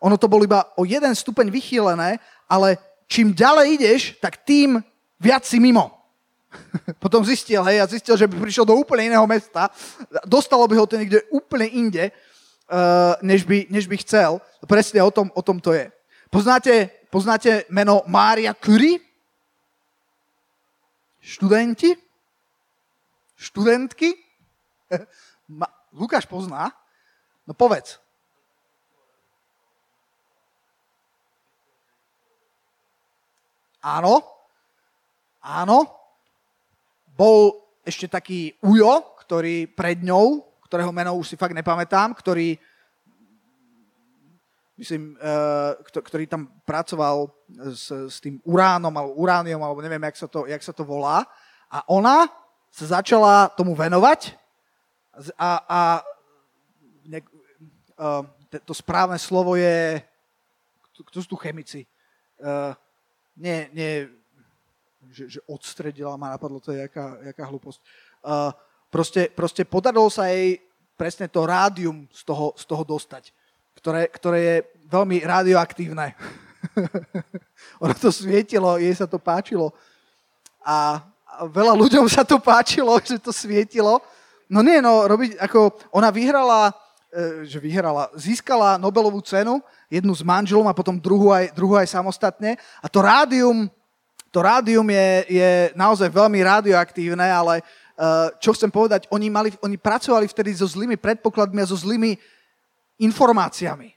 ono 0.00 0.16
to 0.16 0.28
bolo 0.28 0.48
iba 0.48 0.64
o 0.80 0.88
jeden 0.88 1.12
stupeň 1.12 1.52
vychýlené, 1.52 2.16
ale 2.48 2.80
čím 3.04 3.36
ďalej 3.36 3.66
ideš, 3.76 4.00
tak 4.16 4.40
tým 4.40 4.80
viac 5.20 5.44
si 5.44 5.60
mimo. 5.60 5.92
Potom 7.04 7.22
zistil, 7.22 7.60
hej, 7.68 7.84
a 7.84 7.86
zistil, 7.86 8.16
že 8.16 8.26
by 8.26 8.40
prišiel 8.40 8.64
do 8.64 8.74
úplne 8.74 9.12
iného 9.12 9.26
mesta, 9.28 9.68
dostalo 10.24 10.64
by 10.64 10.74
ho 10.80 10.88
to 10.88 10.96
niekde 10.96 11.20
úplne 11.30 11.68
inde, 11.68 12.10
uh, 12.10 13.14
než, 13.20 13.44
by, 13.44 13.68
než 13.68 13.86
by 13.86 13.96
chcel. 14.00 14.40
Presne 14.64 15.04
o 15.04 15.12
tom, 15.12 15.28
o 15.36 15.42
tom 15.44 15.60
to 15.60 15.76
je. 15.76 15.92
Poznáte, 16.32 16.90
poznáte 17.12 17.68
meno 17.68 18.02
Mária 18.08 18.56
Curie? 18.56 18.98
Študenti? 21.20 21.92
Študentky? 23.36 24.16
Lukáš 26.00 26.24
pozná? 26.24 26.72
No 27.44 27.52
povedz. 27.52 28.00
Áno, 33.80 34.20
áno. 35.40 35.88
Bol 37.16 37.56
ešte 37.84 38.08
taký 38.08 38.52
Ujo, 38.60 39.16
ktorý 39.24 39.68
pred 39.72 40.04
ňou, 40.04 40.44
ktorého 40.68 40.92
meno 40.92 41.16
už 41.16 41.32
si 41.32 41.36
fakt 41.40 41.56
nepamätám, 41.56 42.12
ktorý 42.12 42.60
myslím, 44.80 45.16
uh, 45.20 45.76
ktorý 45.80 46.24
tam 46.24 46.48
pracoval 46.64 47.28
s, 47.76 47.92
s 47.92 48.16
tým 48.20 48.40
uránom 48.48 48.92
alebo 48.92 49.12
urániom, 49.20 49.60
alebo 49.60 49.84
neviem, 49.84 50.00
jak 50.08 50.16
sa, 50.16 50.28
to, 50.28 50.48
jak 50.48 50.62
sa 50.64 50.72
to 50.72 50.88
volá. 50.88 51.28
A 51.68 51.84
ona 51.88 52.28
sa 52.72 53.00
začala 53.00 53.52
tomu 53.52 53.76
venovať 53.76 54.40
a, 55.36 55.50
a 55.68 55.80
ne, 57.04 57.20
uh, 58.00 58.24
to 58.64 58.72
správne 58.72 59.20
slovo 59.20 59.54
je, 59.54 60.00
kto 60.96 61.16
sú 61.20 61.28
tu 61.32 61.38
chemici? 61.40 61.84
Uh, 62.40 62.72
nie, 63.36 63.68
nie 63.74 64.08
že, 65.10 65.38
že 65.38 65.40
odstredila, 65.46 66.16
ma 66.16 66.30
napadlo, 66.30 66.62
to 66.62 66.72
je 66.72 66.86
jaká, 66.86 67.18
jaká 67.34 67.44
hlúposť. 67.50 67.80
Uh, 68.22 68.54
proste, 68.92 69.26
proste 69.32 69.66
podarilo 69.66 70.06
sa 70.12 70.30
jej 70.30 70.62
presne 70.94 71.26
to 71.26 71.48
rádium 71.48 72.06
z 72.12 72.22
toho, 72.28 72.52
z 72.54 72.64
toho 72.68 72.84
dostať, 72.84 73.32
ktoré, 73.80 74.06
ktoré 74.12 74.38
je 74.38 74.56
veľmi 74.92 75.24
radioaktívne. 75.24 76.12
ono 77.82 77.94
to 77.96 78.12
svietilo, 78.12 78.76
jej 78.76 78.92
sa 78.92 79.08
to 79.08 79.16
páčilo. 79.16 79.72
A, 80.60 81.00
a 81.24 81.48
veľa 81.48 81.72
ľuďom 81.72 82.04
sa 82.06 82.22
to 82.22 82.36
páčilo, 82.36 82.92
že 83.00 83.16
to 83.16 83.32
svietilo. 83.32 84.04
No 84.50 84.60
nie, 84.60 84.84
no, 84.84 85.08
robiť, 85.08 85.40
ako 85.40 85.72
ona 85.94 86.12
vyhrala, 86.12 86.74
že 87.42 87.58
vyhrala, 87.58 88.06
získala 88.14 88.78
Nobelovú 88.78 89.18
cenu 89.26 89.58
jednu 89.90 90.14
s 90.14 90.22
manželom 90.22 90.66
a 90.70 90.76
potom 90.76 90.94
druhú 90.94 91.34
aj, 91.34 91.50
druhú 91.50 91.74
aj 91.74 91.90
samostatne. 91.90 92.54
A 92.78 92.86
to 92.86 93.02
rádium, 93.02 93.66
to 94.30 94.38
rádium 94.38 94.86
je, 94.86 95.10
je 95.26 95.50
naozaj 95.74 96.06
veľmi 96.06 96.38
radioaktívne, 96.38 97.26
ale 97.26 97.66
uh, 97.66 98.30
čo 98.38 98.54
chcem 98.54 98.70
povedať, 98.70 99.10
oni, 99.10 99.26
mali, 99.26 99.50
oni 99.58 99.74
pracovali 99.74 100.30
vtedy 100.30 100.54
so 100.54 100.70
zlými 100.70 100.94
predpokladmi 100.94 101.58
a 101.58 101.70
so 101.70 101.74
zlými 101.74 102.14
informáciami. 103.02 103.90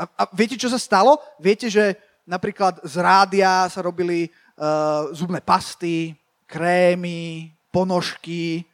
A, 0.00 0.08
a 0.08 0.22
viete, 0.32 0.56
čo 0.56 0.72
sa 0.72 0.80
stalo? 0.80 1.20
Viete, 1.36 1.68
že 1.68 1.92
napríklad 2.24 2.80
z 2.88 3.04
rádia 3.04 3.68
sa 3.68 3.84
robili 3.84 4.32
uh, 4.56 5.12
zubné 5.12 5.44
pasty, 5.44 6.16
krémy, 6.48 7.52
ponožky, 7.68 8.64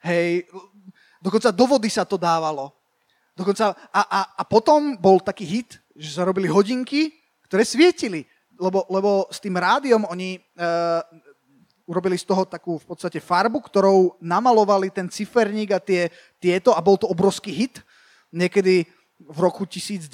hej, 0.00 0.48
dokonca 1.20 1.52
do 1.52 1.68
vody 1.68 1.92
sa 1.92 2.08
to 2.08 2.16
dávalo. 2.16 2.77
Dokonca, 3.38 3.70
a, 3.94 4.02
a, 4.02 4.20
a 4.34 4.42
potom 4.42 4.98
bol 4.98 5.22
taký 5.22 5.46
hit, 5.46 5.78
že 5.94 6.10
sa 6.10 6.26
robili 6.26 6.50
hodinky, 6.50 7.14
ktoré 7.46 7.62
svietili. 7.62 8.26
Lebo, 8.58 8.82
lebo 8.90 9.30
s 9.30 9.38
tým 9.38 9.54
rádiom 9.54 10.02
oni 10.10 10.42
uh, 10.58 10.98
urobili 11.86 12.18
z 12.18 12.26
toho 12.26 12.42
takú 12.42 12.82
v 12.82 12.86
podstate 12.90 13.22
farbu, 13.22 13.62
ktorou 13.62 14.18
namalovali 14.18 14.90
ten 14.90 15.06
ciferník 15.06 15.70
a 15.70 15.78
tie, 15.78 16.10
tieto 16.42 16.74
a 16.74 16.82
bol 16.82 16.98
to 16.98 17.06
obrovský 17.06 17.54
hit. 17.54 17.78
Niekedy 18.34 18.82
v 19.22 19.38
roku 19.38 19.62
1900 19.62 20.10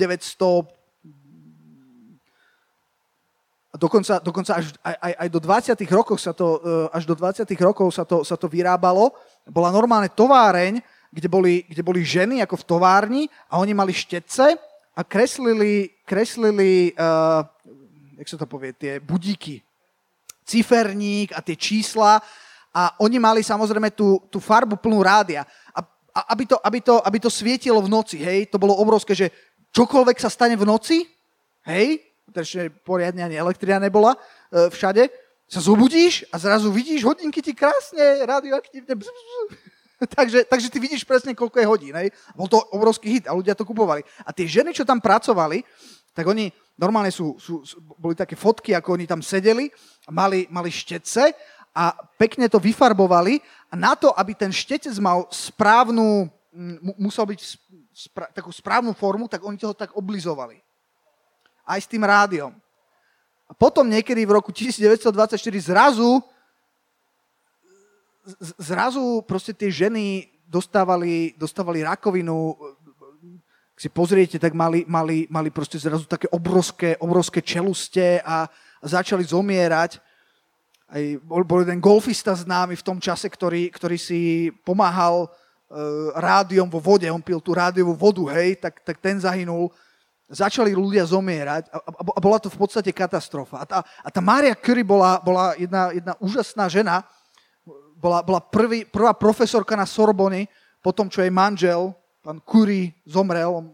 a 3.74 3.76
dokonca, 3.80 4.22
dokonca 4.22 4.54
až 4.54 4.70
aj, 4.86 5.18
aj, 5.18 5.28
do 5.34 5.40
20 5.42 5.74
rokov 5.90 6.22
sa 6.22 6.30
to, 6.30 6.62
uh, 6.62 6.86
až 6.94 7.10
do 7.10 7.18
20 7.18 7.42
rokov 7.58 7.90
sa 7.90 8.06
to, 8.06 8.22
sa 8.22 8.38
to 8.38 8.46
vyrábalo. 8.46 9.10
Bola 9.50 9.74
normálne 9.74 10.06
továreň, 10.12 10.78
kde 11.14 11.30
boli, 11.30 11.62
kde 11.70 11.82
boli 11.86 12.02
ženy 12.02 12.42
ako 12.42 12.58
v 12.58 12.66
továrni 12.66 13.22
a 13.46 13.62
oni 13.62 13.70
mali 13.70 13.94
štetce 13.94 14.58
a 14.94 15.00
kreslili, 15.06 15.94
kreslili 16.02 16.90
uh, 16.98 17.46
jak 18.18 18.28
sa 18.28 18.38
to 18.38 18.46
povie, 18.46 18.74
tie 18.74 19.02
budíky, 19.02 19.62
ciferník 20.46 21.34
a 21.34 21.42
tie 21.42 21.54
čísla. 21.58 22.22
A 22.74 22.82
oni 23.02 23.22
mali 23.22 23.46
samozrejme 23.46 23.94
tú, 23.94 24.18
tú 24.30 24.42
farbu 24.42 24.78
plnú 24.78 24.98
rádia. 25.02 25.46
A, 25.70 25.80
a 26.14 26.20
aby, 26.34 26.44
to, 26.50 26.58
aby, 26.58 26.78
to, 26.82 26.98
aby 27.06 27.18
to 27.22 27.30
svietilo 27.30 27.78
v 27.82 27.90
noci, 27.90 28.18
hej, 28.18 28.50
to 28.50 28.58
bolo 28.58 28.74
obrovské, 28.74 29.14
že 29.14 29.30
čokoľvek 29.70 30.18
sa 30.18 30.30
stane 30.30 30.58
v 30.58 30.66
noci, 30.66 31.06
hej, 31.70 32.02
ešte 32.34 32.66
poriadne 32.82 33.22
ani 33.22 33.38
elektrina 33.38 33.78
nebola 33.78 34.18
uh, 34.18 34.66
všade, 34.70 35.06
sa 35.46 35.60
zobudíš 35.62 36.26
a 36.34 36.40
zrazu 36.40 36.72
vidíš 36.74 37.06
hodinky 37.06 37.38
ti 37.38 37.54
krásne 37.54 38.26
radioaktívne 38.26 38.90
bzz, 38.96 39.06
bzz, 39.06 39.30
takže, 40.16 40.44
takže 40.44 40.68
ty 40.70 40.78
vidíš 40.80 41.04
presne, 41.04 41.36
koľko 41.36 41.58
je 41.60 41.66
hodín. 41.66 41.94
Hej? 41.94 42.12
Bol 42.36 42.48
to 42.48 42.60
obrovský 42.72 43.20
hit 43.20 43.24
a 43.28 43.36
ľudia 43.36 43.56
to 43.56 43.66
kupovali. 43.66 44.04
A 44.24 44.30
tie 44.32 44.48
ženy, 44.48 44.74
čo 44.74 44.84
tam 44.84 45.00
pracovali, 45.00 45.62
tak 46.14 46.24
oni 46.30 46.52
normálne 46.78 47.10
sú, 47.10 47.34
sú, 47.38 47.66
sú 47.66 47.82
boli 47.98 48.14
také 48.14 48.38
fotky, 48.38 48.74
ako 48.74 48.94
oni 48.94 49.06
tam 49.06 49.22
sedeli, 49.22 49.70
mali, 50.10 50.46
mali 50.50 50.70
štetce 50.70 51.34
a 51.74 51.90
pekne 52.18 52.46
to 52.46 52.62
vyfarbovali 52.62 53.42
a 53.70 53.74
na 53.74 53.98
to, 53.98 54.14
aby 54.14 54.34
ten 54.38 54.54
štetec 54.54 54.94
mal 55.02 55.26
správnu, 55.30 56.30
musel 56.98 57.26
byť 57.26 57.40
spra, 57.90 58.26
takú 58.30 58.54
správnu 58.54 58.94
formu, 58.94 59.26
tak 59.26 59.42
oni 59.42 59.58
toho 59.58 59.74
tak 59.74 59.94
oblizovali. 59.98 60.62
Aj 61.66 61.78
s 61.82 61.90
tým 61.90 62.06
rádiom. 62.06 62.54
A 63.50 63.52
potom 63.52 63.86
niekedy 63.86 64.22
v 64.22 64.34
roku 64.38 64.54
1924 64.54 65.38
zrazu 65.62 66.22
zrazu 68.56 69.20
proste 69.28 69.52
tie 69.52 69.68
ženy 69.68 70.28
dostávali, 70.48 71.36
dostávali 71.36 71.84
rakovinu, 71.84 72.56
ak 73.74 73.78
si 73.82 73.90
pozriete, 73.90 74.38
tak 74.38 74.54
mali, 74.54 74.86
mali, 74.86 75.26
mali 75.26 75.50
proste 75.50 75.82
zrazu 75.82 76.06
také 76.06 76.30
obrovské, 76.30 76.94
obrovské 77.02 77.42
čeluste 77.42 78.22
a, 78.22 78.46
a 78.46 78.84
začali 78.86 79.26
zomierať. 79.26 79.98
Aj 80.86 81.02
bol, 81.26 81.42
bol 81.42 81.66
jeden 81.66 81.82
golfista 81.82 82.38
známy 82.38 82.78
v 82.78 82.86
tom 82.86 83.02
čase, 83.02 83.26
ktorý, 83.26 83.74
ktorý 83.74 83.98
si 83.98 84.52
pomáhal 84.62 85.26
uh, 85.26 85.28
rádiom 86.14 86.70
vo 86.70 86.78
vode, 86.78 87.10
on 87.10 87.18
pil 87.18 87.42
tú 87.42 87.50
rádiovú 87.50 87.98
vodu, 87.98 88.30
hej, 88.38 88.62
tak, 88.62 88.78
tak 88.86 89.02
ten 89.02 89.18
zahynul. 89.18 89.74
začali 90.30 90.70
ľudia 90.70 91.02
zomierať 91.04 91.68
a, 91.68 91.76
a, 91.82 91.90
a 92.14 92.20
bola 92.22 92.38
to 92.38 92.48
v 92.48 92.58
podstate 92.58 92.94
katastrofa. 92.94 93.58
A 93.60 93.64
tá, 93.66 93.78
a 93.82 94.08
tá 94.08 94.20
Mária 94.22 94.54
Curie 94.54 94.86
bola, 94.86 95.18
bola 95.18 95.58
jedna, 95.58 95.90
jedna 95.90 96.14
úžasná 96.22 96.70
žena, 96.70 97.02
bola, 98.04 98.20
bola 98.20 98.40
prvý, 98.44 98.84
prvá 98.84 99.16
profesorka 99.16 99.72
na 99.72 99.88
Sorbony, 99.88 100.44
potom 100.84 101.08
čo 101.08 101.24
jej 101.24 101.32
manžel, 101.32 101.96
pán 102.20 102.36
Curie, 102.44 102.92
zomrel, 103.08 103.48
on 103.48 103.72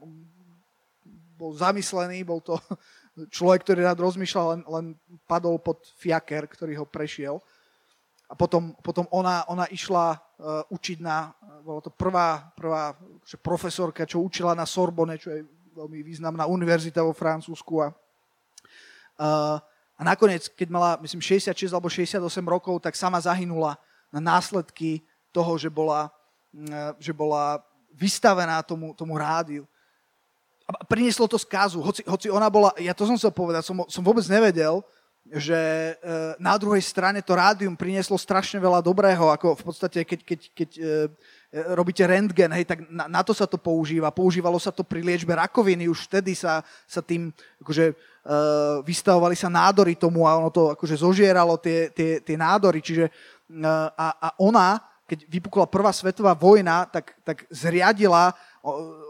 bol 1.34 1.50
zamyslený, 1.50 2.22
bol 2.22 2.38
to 2.38 2.54
človek, 3.34 3.66
ktorý 3.66 3.82
rád 3.82 3.98
rozmýšľal, 3.98 4.46
len, 4.54 4.62
len 4.70 4.86
padol 5.26 5.58
pod 5.58 5.82
fiaker, 5.98 6.46
ktorý 6.46 6.78
ho 6.78 6.86
prešiel. 6.86 7.42
A 8.30 8.38
potom, 8.38 8.78
potom 8.78 9.10
ona, 9.10 9.42
ona 9.50 9.66
išla 9.66 10.14
uh, 10.14 10.62
učiť 10.70 11.02
na, 11.02 11.34
bola 11.66 11.82
to 11.82 11.90
prvá, 11.90 12.54
prvá 12.54 12.94
že 13.26 13.34
profesorka, 13.34 14.06
čo 14.06 14.22
učila 14.22 14.54
na 14.54 14.62
Sorbonne, 14.62 15.18
čo 15.18 15.34
je 15.34 15.42
veľmi 15.74 16.06
významná 16.06 16.46
univerzita 16.46 17.02
vo 17.02 17.10
Francúzsku. 17.10 17.82
A, 17.82 17.90
uh, 19.18 19.58
a 19.98 20.02
nakoniec, 20.06 20.46
keď 20.54 20.68
mala, 20.70 20.90
myslím, 21.02 21.18
66 21.18 21.74
alebo 21.74 21.90
68 21.90 22.22
rokov, 22.46 22.78
tak 22.78 22.94
sama 22.94 23.18
zahynula 23.18 23.74
na 24.10 24.20
následky 24.20 25.00
toho, 25.30 25.58
že 25.58 25.70
bola, 25.70 26.10
uh, 26.10 26.92
že 26.98 27.14
bola 27.14 27.62
vystavená 27.94 28.62
tomu, 28.62 28.94
tomu 28.94 29.18
rádiu. 29.18 29.66
A 30.70 30.86
prinieslo 30.86 31.26
to 31.26 31.34
skazu, 31.34 31.82
hoci, 31.82 32.06
hoci 32.06 32.30
ona 32.30 32.46
bola, 32.46 32.70
ja 32.78 32.94
to 32.94 33.02
som 33.02 33.18
chcel 33.18 33.34
povedať, 33.34 33.66
som, 33.66 33.82
som 33.90 34.02
vôbec 34.06 34.22
nevedel, 34.30 34.78
že 35.30 35.54
e, 35.54 35.92
na 36.40 36.56
druhej 36.56 36.80
strane 36.80 37.20
to 37.20 37.36
rádium 37.36 37.76
prinieslo 37.76 38.16
strašne 38.16 38.56
veľa 38.56 38.80
dobrého, 38.80 39.30
ako 39.30 39.58
v 39.58 39.62
podstate, 39.62 39.98
keď, 40.02 40.20
keď, 40.26 40.40
keď 40.56 40.70
e, 40.74 40.82
e, 40.82 40.88
robíte 41.74 42.02
rentgen, 42.02 42.50
hej, 42.56 42.64
tak 42.64 42.86
na, 42.88 43.06
na 43.06 43.20
to 43.20 43.36
sa 43.36 43.44
to 43.44 43.60
používa. 43.60 44.14
Používalo 44.14 44.56
sa 44.56 44.72
to 44.74 44.82
pri 44.82 45.04
liečbe 45.04 45.34
rakoviny, 45.36 45.86
už 45.86 46.08
vtedy 46.08 46.32
sa, 46.32 46.64
sa 46.88 47.04
tým 47.04 47.30
akože, 47.62 48.08
vystavovali 48.84 49.32
sa 49.32 49.48
nádory 49.48 49.96
tomu 49.96 50.28
a 50.28 50.36
ono 50.36 50.52
to 50.52 50.76
akože 50.76 51.00
zožieralo 51.00 51.56
tie, 51.56 51.88
tie, 51.88 52.20
tie 52.20 52.36
nádory. 52.36 52.84
Čiže, 52.84 53.08
a, 53.98 54.08
a 54.16 54.28
ona, 54.38 54.78
keď 55.06 55.26
vypukla 55.26 55.66
prvá 55.66 55.90
svetová 55.90 56.38
vojna, 56.38 56.86
tak, 56.86 57.18
tak 57.26 57.42
zriadila, 57.50 58.30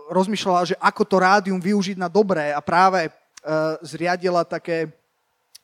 rozmýšľala, 0.09 0.73
že 0.73 0.77
ako 0.81 1.03
to 1.05 1.17
rádium 1.21 1.61
využiť 1.61 2.01
na 2.01 2.09
dobré 2.09 2.57
a 2.57 2.61
práve 2.65 3.13
zriadila 3.81 4.45
také 4.45 5.01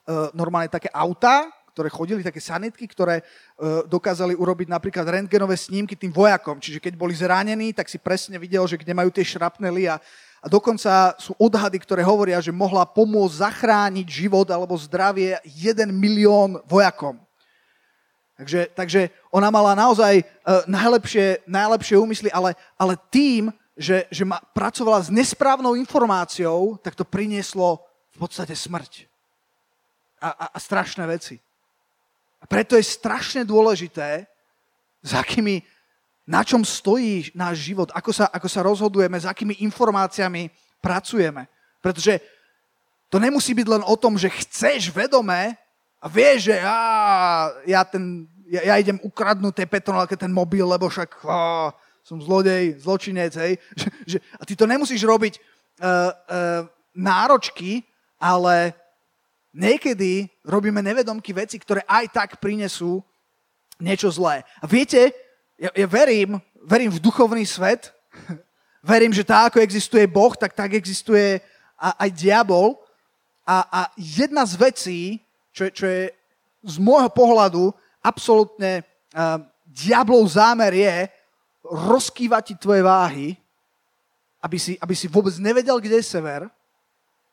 uh, 0.06 0.30
normálne 0.32 0.70
také 0.70 0.88
autá, 0.92 1.50
ktoré 1.76 1.92
chodili, 1.92 2.24
také 2.24 2.40
sanitky, 2.40 2.88
ktoré 2.88 3.20
uh, 3.20 3.84
dokázali 3.84 4.32
urobiť 4.32 4.72
napríklad 4.72 5.04
rentgenové 5.04 5.60
snímky 5.60 5.92
tým 5.92 6.08
vojakom. 6.08 6.56
Čiže 6.56 6.80
keď 6.80 6.96
boli 6.96 7.12
zranení, 7.12 7.76
tak 7.76 7.92
si 7.92 8.00
presne 8.00 8.40
videl, 8.40 8.64
že 8.64 8.80
kde 8.80 8.96
majú 8.96 9.12
tie 9.12 9.26
šrapnely 9.26 9.92
a, 9.92 10.00
a 10.40 10.46
dokonca 10.48 11.12
sú 11.20 11.36
odhady, 11.36 11.76
ktoré 11.84 12.00
hovoria, 12.00 12.40
že 12.40 12.54
mohla 12.54 12.88
pomôcť 12.88 13.44
zachrániť 13.44 14.06
život 14.08 14.48
alebo 14.48 14.72
zdravie 14.80 15.36
1 15.44 15.84
milión 15.92 16.64
vojakom. 16.64 17.20
Takže, 18.36 18.68
takže 18.76 19.00
ona 19.32 19.48
mala 19.48 19.72
naozaj 19.72 20.20
uh, 20.20 20.60
najlepšie, 20.68 21.48
najlepšie 21.48 21.96
úmysly, 21.96 22.28
ale, 22.28 22.52
ale 22.76 23.00
tým, 23.08 23.48
že, 23.72 24.04
že 24.12 24.28
ma, 24.28 24.40
pracovala 24.52 25.00
s 25.00 25.08
nesprávnou 25.08 25.72
informáciou, 25.72 26.76
tak 26.84 26.92
to 26.92 27.04
prinieslo 27.04 27.80
v 28.12 28.16
podstate 28.20 28.52
smrť 28.52 29.08
a, 30.20 30.28
a, 30.28 30.46
a 30.52 30.58
strašné 30.60 31.04
veci. 31.08 31.40
A 32.40 32.44
preto 32.44 32.76
je 32.76 32.84
strašne 32.84 33.44
dôležité, 33.44 34.28
s 35.00 35.12
akými, 35.16 35.64
na 36.28 36.44
čom 36.44 36.60
stojí 36.60 37.32
náš 37.32 37.64
život, 37.64 37.88
ako 37.96 38.10
sa, 38.12 38.26
ako 38.28 38.48
sa 38.52 38.60
rozhodujeme, 38.64 39.16
s 39.16 39.24
akými 39.24 39.64
informáciami 39.64 40.52
pracujeme. 40.84 41.48
Pretože 41.80 42.20
to 43.08 43.16
nemusí 43.16 43.54
byť 43.54 43.66
len 43.70 43.82
o 43.86 43.96
tom, 43.96 44.18
že 44.18 44.28
chceš 44.28 44.90
vedome 44.90 45.54
a 46.06 46.10
vieš, 46.10 46.54
že 46.54 46.56
á, 46.62 46.78
ja, 47.66 47.82
ten, 47.82 48.30
ja, 48.46 48.62
ja 48.62 48.74
idem 48.78 48.94
ukradnúť 49.02 49.58
tej 49.58 49.66
petronálke 49.66 50.14
ten 50.14 50.30
mobil, 50.30 50.62
lebo 50.62 50.86
však 50.86 51.10
á, 51.26 51.74
som 52.06 52.22
zlodej, 52.22 52.78
zločinec, 52.78 53.34
hej. 53.34 53.58
A 54.40 54.46
ty 54.46 54.54
to 54.54 54.70
nemusíš 54.70 55.02
robiť 55.02 55.34
uh, 55.34 55.42
uh, 55.82 56.62
náročky, 56.94 57.82
ale 58.22 58.70
niekedy 59.50 60.30
robíme 60.46 60.78
nevedomky 60.78 61.34
veci, 61.34 61.58
ktoré 61.58 61.82
aj 61.90 62.14
tak 62.14 62.30
prinesú 62.38 63.02
niečo 63.82 64.06
zlé. 64.06 64.46
A 64.62 64.70
viete, 64.70 65.10
ja, 65.58 65.74
ja 65.74 65.90
verím, 65.90 66.38
verím 66.62 66.94
v 66.94 67.02
duchovný 67.02 67.42
svet, 67.42 67.90
verím, 68.94 69.10
že 69.10 69.26
tak, 69.26 69.50
ako 69.50 69.58
existuje 69.58 70.06
Boh, 70.06 70.38
tak 70.38 70.54
tak 70.54 70.70
existuje 70.70 71.42
aj 71.74 72.14
diabol. 72.14 72.78
A, 73.42 73.66
a 73.66 73.80
jedna 73.98 74.46
z 74.46 74.54
vecí, 74.54 75.25
čo, 75.56 75.72
čo 75.72 75.88
je 75.88 76.12
z 76.60 76.76
môjho 76.76 77.08
pohľadu 77.08 77.72
absolútne 78.04 78.84
uh, 79.16 79.40
diablov 79.64 80.28
zámer 80.28 80.76
je 80.76 80.96
rozkývať 81.64 82.42
ti 82.52 82.54
tvoje 82.60 82.84
váhy, 82.84 83.32
aby 84.44 84.58
si, 84.60 84.76
aby 84.76 84.92
si 84.92 85.08
vôbec 85.08 85.32
nevedel, 85.40 85.80
kde 85.80 86.04
je 86.04 86.12
sever, 86.12 86.44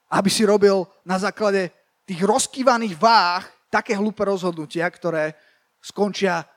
aby 0.07 0.29
si 0.31 0.47
robil 0.47 0.87
na 1.03 1.19
základe 1.19 1.67
tých 2.07 2.23
rozkývaných 2.23 2.95
váh 2.95 3.43
také 3.67 3.93
hlúpe 3.99 4.23
rozhodnutia, 4.23 4.87
ktoré 4.87 5.35
skončia, 5.83 6.47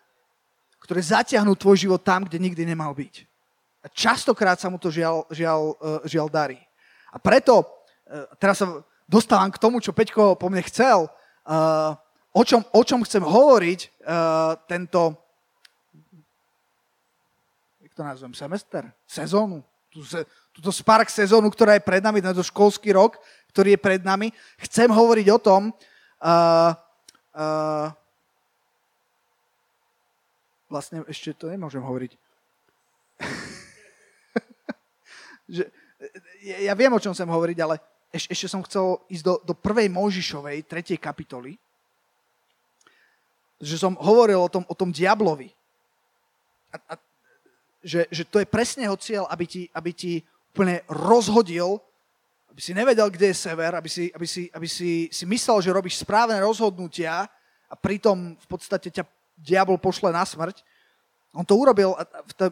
ktoré 0.78 1.02
zatiahnú 1.02 1.58
tvoj 1.58 1.82
život 1.82 2.00
tam, 2.06 2.24
kde 2.24 2.38
nikdy 2.38 2.62
nemal 2.62 2.94
byť. 2.94 3.26
A 3.82 3.86
častokrát 3.90 4.62
sa 4.62 4.70
mu 4.70 4.78
to 4.78 4.94
žiaľ, 4.94 5.26
žiaľ, 5.34 5.74
uh, 5.82 6.00
žiaľ 6.06 6.30
darí. 6.30 6.60
A 7.10 7.18
preto, 7.18 7.66
uh, 7.66 8.30
teraz 8.38 8.62
sa 8.62 8.86
dostávam 9.10 9.50
k 9.50 9.58
tomu, 9.58 9.82
čo 9.82 9.94
Peťko 9.94 10.38
po 10.38 10.46
mne 10.46 10.62
chcel, 10.66 11.10
o, 12.32 12.42
čom, 12.42 12.60
o 12.74 12.82
čom 12.82 13.06
chcem 13.06 13.22
hovoriť 13.22 13.80
uh, 13.86 14.58
tento, 14.66 15.14
jak 17.80 17.94
to 17.94 18.02
nazvem, 18.02 18.34
semester, 18.34 18.90
sezónu, 19.06 19.62
tú, 19.90 20.02
túto 20.50 20.70
Spark 20.74 21.08
sezónu, 21.08 21.48
ktorá 21.48 21.78
je 21.78 21.86
pred 21.86 22.02
nami, 22.02 22.18
tento 22.18 22.42
školský 22.42 22.92
rok, 22.92 23.16
ktorý 23.54 23.78
je 23.78 23.80
pred 23.80 24.02
nami, 24.02 24.34
chcem 24.68 24.90
hovoriť 24.90 25.26
o 25.32 25.38
tom, 25.38 25.62
uh, 26.20 26.74
uh, 27.32 27.88
vlastne 30.66 31.06
ešte 31.06 31.32
to 31.32 31.48
nemôžem 31.48 31.80
hovoriť. 31.80 32.12
že, 35.54 35.70
ja 36.42 36.74
viem, 36.74 36.92
o 36.92 37.00
čom 37.00 37.14
chcem 37.14 37.30
hovoriť, 37.30 37.58
ale 37.62 37.78
eš, 38.12 38.30
ešte 38.30 38.46
som 38.50 38.62
chcel 38.66 39.00
ísť 39.10 39.24
do, 39.24 39.34
do 39.42 39.54
prvej 39.54 39.90
Možišovej, 39.90 40.66
tretej 40.66 40.98
kapitoly, 41.00 41.58
že 43.56 43.80
som 43.80 43.96
hovoril 43.96 44.40
o 44.40 44.52
tom, 44.52 44.64
o 44.68 44.74
tom 44.76 44.92
diablovi. 44.92 45.48
A, 46.70 46.76
a, 46.76 46.94
že, 47.80 48.04
že 48.10 48.26
to 48.26 48.42
je 48.42 48.46
presne 48.46 48.84
jeho 48.84 48.98
cieľ, 48.98 49.24
aby 49.30 49.44
ti, 49.48 49.62
aby 49.72 49.90
ti 49.94 50.12
úplne 50.52 50.82
rozhodil 50.90 51.80
aby 52.56 52.64
si 52.64 52.72
nevedel, 52.72 53.12
kde 53.12 53.36
je 53.36 53.36
sever, 53.36 53.76
aby 53.76 53.84
si, 53.84 54.08
aby 54.16 54.24
si, 54.24 54.48
aby 54.48 54.64
si, 54.64 55.12
si 55.12 55.28
myslel, 55.28 55.60
že 55.60 55.76
robíš 55.76 56.00
správne 56.00 56.40
rozhodnutia 56.40 57.28
a 57.68 57.74
pritom 57.76 58.32
v 58.32 58.46
podstate 58.48 58.88
ťa 58.88 59.04
diabol 59.36 59.76
pošle 59.76 60.08
na 60.08 60.24
smrť. 60.24 60.64
On 61.36 61.44
to 61.44 61.52
urobil 61.52 61.92
v 62.00 62.32
te... 62.32 62.46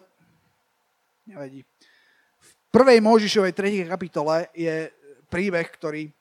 V 2.36 2.50
prvej 2.68 3.00
Možišovej 3.00 3.56
3. 3.56 3.88
kapitole 3.88 4.52
je 4.52 4.92
príbeh, 5.34 5.66
ktorý, 5.66 6.14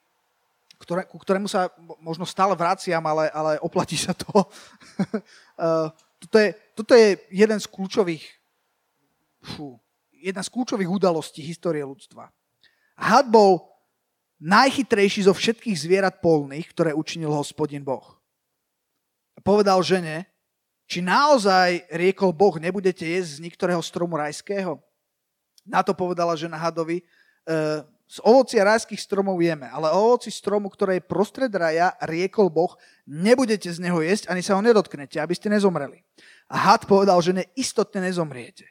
ktoré, 0.82 1.06
ku 1.06 1.22
ktorému 1.22 1.46
sa 1.46 1.70
možno 2.02 2.26
stále 2.26 2.58
vraciam, 2.58 2.98
ale, 3.06 3.30
ale 3.30 3.62
oplatí 3.62 3.94
sa 3.94 4.10
to. 4.10 4.26
uh, 4.34 5.86
toto, 6.26 6.36
je, 6.42 6.48
toto 6.74 6.92
je 6.98 7.22
jeden 7.30 7.58
z 7.62 7.66
kľúčových 7.70 8.26
fú, 9.54 9.78
jedna 10.10 10.42
z 10.42 10.50
kľúčových 10.50 10.90
udalostí 10.90 11.46
histórie 11.46 11.86
ľudstva. 11.86 12.26
Had 12.98 13.30
bol 13.30 13.70
najchytrejší 14.42 15.30
zo 15.30 15.34
všetkých 15.36 15.78
zvierat 15.78 16.18
polných, 16.18 16.74
ktoré 16.74 16.90
učinil 16.90 17.30
hospodin 17.30 17.86
Boh. 17.86 18.18
Povedal 19.46 19.78
žene, 19.86 20.26
či 20.90 21.00
naozaj 21.00 21.86
riekol 21.92 22.34
Boh, 22.34 22.56
nebudete 22.58 23.06
jesť 23.06 23.40
z 23.40 23.42
niektorého 23.46 23.80
stromu 23.80 24.18
rajského? 24.18 24.80
Na 25.64 25.80
to 25.80 25.96
povedala 25.96 26.36
žena 26.36 26.60
hadovi, 26.60 27.00
e, 27.00 27.04
z 28.14 28.22
ovocia 28.22 28.62
rajských 28.62 29.02
stromov 29.02 29.42
jeme, 29.42 29.66
ale 29.66 29.90
o 29.90 30.14
ovoci 30.14 30.30
stromu, 30.30 30.70
ktoré 30.70 31.02
je 31.02 31.10
prostred 31.10 31.50
raja, 31.50 31.98
riekol 31.98 32.46
Boh, 32.46 32.70
nebudete 33.10 33.66
z 33.66 33.82
neho 33.82 33.98
jesť, 34.06 34.30
ani 34.30 34.38
sa 34.38 34.54
ho 34.54 34.62
nedotknete, 34.62 35.18
aby 35.18 35.34
ste 35.34 35.50
nezomreli. 35.50 35.98
A 36.46 36.54
had 36.54 36.86
povedal 36.86 37.18
žene, 37.18 37.50
istotne 37.58 38.06
nezomriete. 38.06 38.70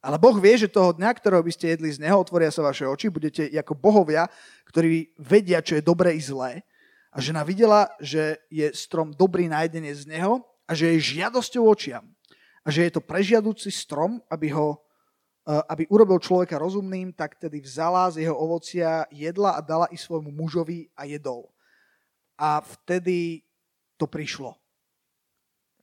Ale 0.00 0.16
Boh 0.16 0.34
vie, 0.40 0.56
že 0.56 0.72
toho 0.72 0.96
dňa, 0.96 1.10
ktorého 1.20 1.44
by 1.44 1.52
ste 1.52 1.76
jedli 1.76 1.92
z 1.92 2.00
neho, 2.00 2.16
otvoria 2.16 2.48
sa 2.48 2.64
vaše 2.64 2.88
oči, 2.88 3.12
budete 3.12 3.52
ako 3.52 3.76
bohovia, 3.76 4.24
ktorí 4.72 5.12
vedia, 5.20 5.60
čo 5.60 5.76
je 5.76 5.84
dobré 5.84 6.16
i 6.16 6.22
zlé. 6.24 6.64
A 7.12 7.20
žena 7.20 7.44
videla, 7.44 7.92
že 8.00 8.40
je 8.48 8.72
strom 8.72 9.12
dobrý 9.12 9.52
na 9.52 9.68
jedenie 9.68 9.92
z 9.92 10.08
neho 10.08 10.40
a 10.64 10.72
že 10.72 10.96
je 10.96 11.20
žiadosťou 11.20 11.68
očiam. 11.68 12.08
A 12.64 12.72
že 12.72 12.88
je 12.88 12.92
to 12.96 13.04
prežiadúci 13.04 13.68
strom, 13.68 14.24
aby 14.32 14.48
ho 14.48 14.80
aby 15.42 15.90
urobil 15.90 16.22
človeka 16.22 16.54
rozumným, 16.58 17.10
tak 17.10 17.34
tedy 17.34 17.58
vzala 17.58 18.06
z 18.14 18.26
jeho 18.26 18.36
ovocia, 18.38 19.10
jedla 19.10 19.58
a 19.58 19.60
dala 19.60 19.86
i 19.90 19.98
svojmu 19.98 20.30
mužovi 20.30 20.86
a 20.94 21.02
jedol. 21.02 21.50
A 22.38 22.62
vtedy 22.62 23.42
to 23.98 24.06
prišlo. 24.06 24.54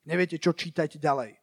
Neviete, 0.08 0.40
čo 0.40 0.56
čítajte 0.56 0.96
ďalej. 0.96 1.36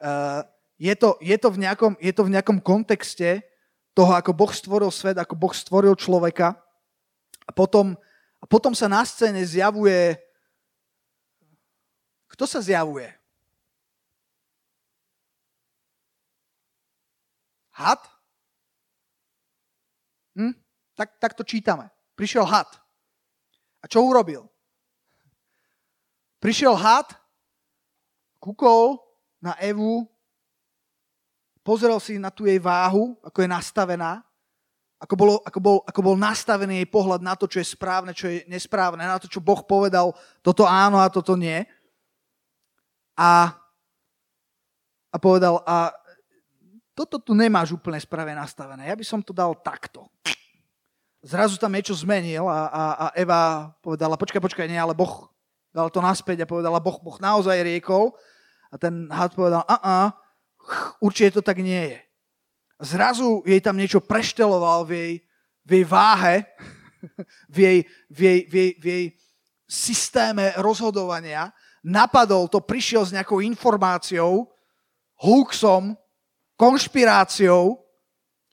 Uh, 0.00 0.44
je, 0.80 0.92
to, 0.96 1.16
je, 1.20 1.36
to 1.36 1.48
v 1.52 1.60
nejakom, 1.64 1.92
je 2.00 2.12
to 2.12 2.22
v 2.24 2.32
nejakom 2.32 2.58
kontexte 2.60 3.44
toho, 3.92 4.16
ako 4.16 4.32
Boh 4.32 4.52
stvoril 4.52 4.88
svet, 4.88 5.16
ako 5.16 5.36
Boh 5.36 5.52
stvoril 5.52 5.92
človeka. 5.96 6.56
A 7.44 7.50
potom, 7.52 7.96
a 8.40 8.44
potom 8.48 8.72
sa 8.72 8.88
na 8.88 9.04
scéne 9.04 9.44
zjavuje... 9.44 10.16
Kto 12.30 12.48
sa 12.48 12.64
zjavuje? 12.64 13.19
Had? 17.80 18.00
Hm? 20.36 20.52
Tak, 20.92 21.16
tak 21.16 21.32
to 21.32 21.48
čítame. 21.48 21.88
Prišiel 22.12 22.44
had. 22.44 22.68
A 23.80 23.88
čo 23.88 24.04
urobil? 24.04 24.44
Prišiel 26.44 26.76
had, 26.76 27.08
kukol 28.36 29.00
na 29.40 29.56
Evu, 29.56 30.04
pozrel 31.64 31.96
si 32.00 32.20
na 32.20 32.28
tú 32.28 32.44
jej 32.44 32.60
váhu, 32.60 33.16
ako 33.24 33.44
je 33.44 33.48
nastavená, 33.48 34.20
ako, 35.00 35.14
bolo, 35.16 35.34
ako, 35.48 35.58
bol, 35.60 35.78
ako 35.88 36.00
bol 36.04 36.16
nastavený 36.16 36.84
jej 36.84 36.88
pohľad 36.92 37.24
na 37.24 37.32
to, 37.32 37.48
čo 37.48 37.60
je 37.60 37.72
správne, 37.72 38.12
čo 38.12 38.28
je 38.28 38.44
nesprávne, 38.44 39.00
na 39.00 39.16
to, 39.16 39.28
čo 39.28 39.40
Boh 39.40 39.64
povedal, 39.64 40.12
toto 40.44 40.68
áno 40.68 41.00
a 41.00 41.08
toto 41.08 41.40
nie. 41.40 41.64
A, 43.16 43.52
a 45.08 45.16
povedal, 45.16 45.64
a 45.64 45.92
toto 47.00 47.16
tu 47.20 47.32
nemáš 47.32 47.72
úplne 47.72 47.96
sprave 47.96 48.36
nastavené, 48.36 48.92
ja 48.92 48.96
by 48.96 49.04
som 49.06 49.24
to 49.24 49.32
dal 49.32 49.56
takto. 49.56 50.04
Zrazu 51.20 51.60
tam 51.60 51.72
niečo 51.72 51.92
zmenil 51.92 52.48
a, 52.48 52.60
a, 52.68 52.82
a 52.96 53.06
Eva 53.12 53.72
povedala, 53.84 54.16
počkaj, 54.16 54.40
počkaj, 54.40 54.66
nie, 54.68 54.80
ale 54.80 54.96
Boh 54.96 55.28
dal 55.70 55.88
to 55.92 56.02
naspäť 56.02 56.44
a 56.44 56.50
povedala, 56.50 56.82
Boh, 56.82 56.98
boh 56.98 57.18
naozaj 57.22 57.62
riekol. 57.62 58.14
A 58.70 58.78
ten 58.78 59.10
had 59.10 59.34
povedal, 59.34 59.66
a, 59.66 59.76
a 59.82 59.96
určite 61.02 61.38
to 61.38 61.42
tak 61.42 61.58
nie 61.58 61.94
je. 61.94 61.98
Zrazu 62.80 63.44
jej 63.44 63.60
tam 63.60 63.76
niečo 63.76 64.00
prešteloval 64.00 64.88
v 64.88 64.90
jej, 64.90 65.12
v 65.66 65.70
jej 65.76 65.84
váhe, 65.84 66.36
v 67.54 67.56
jej, 67.58 67.78
v, 68.08 68.18
jej, 68.18 68.38
v, 68.48 68.54
jej, 68.54 68.70
v 68.80 68.84
jej 68.84 69.04
systéme 69.68 70.56
rozhodovania. 70.56 71.52
Napadol 71.84 72.48
to, 72.48 72.64
prišiel 72.64 73.04
s 73.04 73.12
nejakou 73.12 73.44
informáciou, 73.44 74.48
hoaxom, 75.20 75.99
konšpiráciou. 76.60 77.80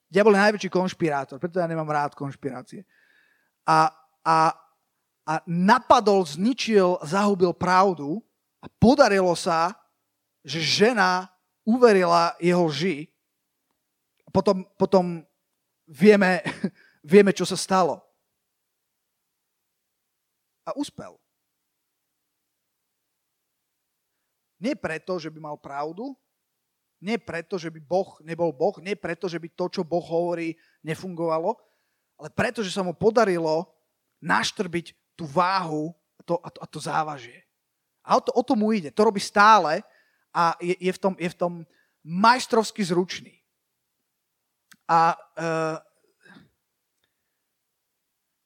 Diabol 0.08 0.39
je 0.39 0.46
najväčší 0.48 0.70
konšpirátor, 0.72 1.36
preto 1.36 1.60
ja 1.60 1.67
nemám 1.67 1.91
rád 1.91 2.15
konšpirácie. 2.15 2.88
A, 3.67 3.91
a, 4.24 4.56
a 5.28 5.34
napadol, 5.43 6.24
zničil, 6.24 7.04
zahubil 7.04 7.52
pravdu 7.52 8.24
a 8.63 8.72
podarilo 8.80 9.36
sa, 9.36 9.76
že 10.48 10.63
žena 10.63 11.28
uverila 11.67 12.32
jeho 12.39 12.63
lži. 12.72 13.12
Potom, 14.32 14.63
potom 14.80 15.28
vieme, 15.84 16.39
vieme, 17.04 17.36
čo 17.36 17.43
sa 17.43 17.60
stalo. 17.60 18.00
A 20.63 20.72
uspel. 20.80 21.20
Nie 24.63 24.80
preto, 24.80 25.20
že 25.20 25.28
by 25.28 25.39
mal 25.43 25.60
pravdu, 25.60 26.15
nie 26.97 27.17
preto, 27.21 27.62
že 27.62 27.69
by 27.69 27.79
Boh 27.81 28.17
nebol 28.25 28.49
Boh, 28.49 28.73
nie 28.81 28.97
preto, 28.97 29.29
že 29.29 29.38
by 29.38 29.49
to, 29.53 29.65
čo 29.69 29.81
Boh 29.86 30.01
hovorí, 30.01 30.57
nefungovalo, 30.81 31.53
ale 32.17 32.29
preto, 32.33 32.65
že 32.65 32.73
sa 32.73 32.81
mu 32.81 32.97
podarilo 32.97 33.69
naštrbiť 34.17 34.97
tú 35.13 35.29
váhu 35.29 35.93
a 36.17 36.21
to, 36.25 36.36
a 36.41 36.49
to, 36.49 36.60
a 36.62 36.67
to 36.67 36.79
závažie. 36.81 37.45
A 38.01 38.17
o 38.17 38.21
to, 38.21 38.33
o 38.33 38.41
to 38.41 38.57
mu 38.57 38.73
ide. 38.73 38.89
To 38.89 39.05
robí 39.05 39.21
stále 39.21 39.86
a 40.33 40.57
je, 40.57 40.73
je, 40.79 40.91
v, 40.93 40.99
tom, 40.99 41.13
je 41.19 41.29
v 41.29 41.38
tom 41.38 41.53
majstrovsky 42.01 42.81
zručný. 42.81 43.38
A 44.88 45.13
uh, 45.13 45.77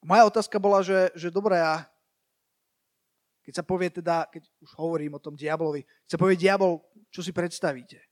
moja 0.03 0.25
otázka 0.27 0.57
bola, 0.57 0.81
že, 0.81 1.13
že 1.13 1.29
dobré, 1.31 1.61
a 1.61 1.85
keď 3.45 3.53
sa 3.61 3.63
povie 3.63 3.93
teda, 3.93 4.27
keď 4.27 4.43
už 4.59 4.71
hovorím 4.75 5.15
o 5.15 5.23
tom 5.23 5.37
diablovi, 5.37 5.85
keď 5.85 6.09
sa 6.09 6.19
povie 6.19 6.35
diabol, 6.35 6.81
čo 7.13 7.21
si 7.21 7.31
predstavíte? 7.31 8.10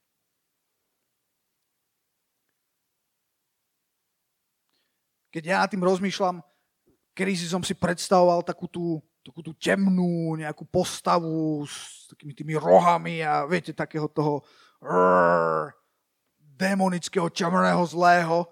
Keď 5.30 5.42
ja 5.46 5.70
tým 5.70 5.86
rozmýšľam, 5.86 6.42
kedy 7.14 7.32
si 7.38 7.46
som 7.46 7.62
si 7.62 7.74
predstavoval 7.74 8.42
takú 8.42 8.66
tú, 8.66 8.98
takú 9.22 9.40
tú 9.40 9.54
temnú 9.54 10.34
nejakú 10.34 10.66
postavu 10.66 11.62
s 11.66 12.06
takými 12.10 12.34
tými 12.34 12.54
rohami 12.58 13.22
a 13.22 13.46
viete, 13.46 13.70
takého 13.70 14.10
toho 14.10 14.42
rrr, 14.82 15.70
demonického, 16.58 17.30
černého, 17.32 17.80
zlého, 17.86 18.44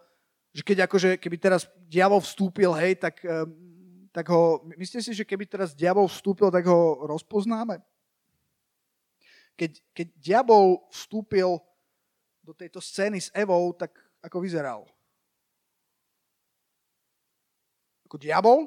že 0.55 0.63
keď 0.65 0.89
akože, 0.89 1.11
keby 1.21 1.37
teraz 1.37 1.69
diabol 1.87 2.25
vstúpil, 2.25 2.73
hej, 2.73 2.97
tak, 2.97 3.21
tak 4.11 4.27
ho, 4.33 4.65
myslíte 4.75 5.05
si, 5.05 5.13
že 5.13 5.29
keby 5.29 5.45
teraz 5.45 5.77
diabol 5.77 6.09
vstúpil, 6.09 6.49
tak 6.49 6.65
ho 6.67 7.05
rozpoznáme? 7.05 7.79
Keď, 9.59 9.73
keď 9.93 10.07
diabol 10.17 10.89
vstúpil 10.89 11.61
do 12.41 12.53
tejto 12.57 12.81
scény 12.81 13.21
s 13.21 13.29
Evou, 13.37 13.77
tak 13.77 13.93
ako 14.25 14.41
vyzeral? 14.41 14.89
Ako 18.09 18.17
diabol, 18.17 18.65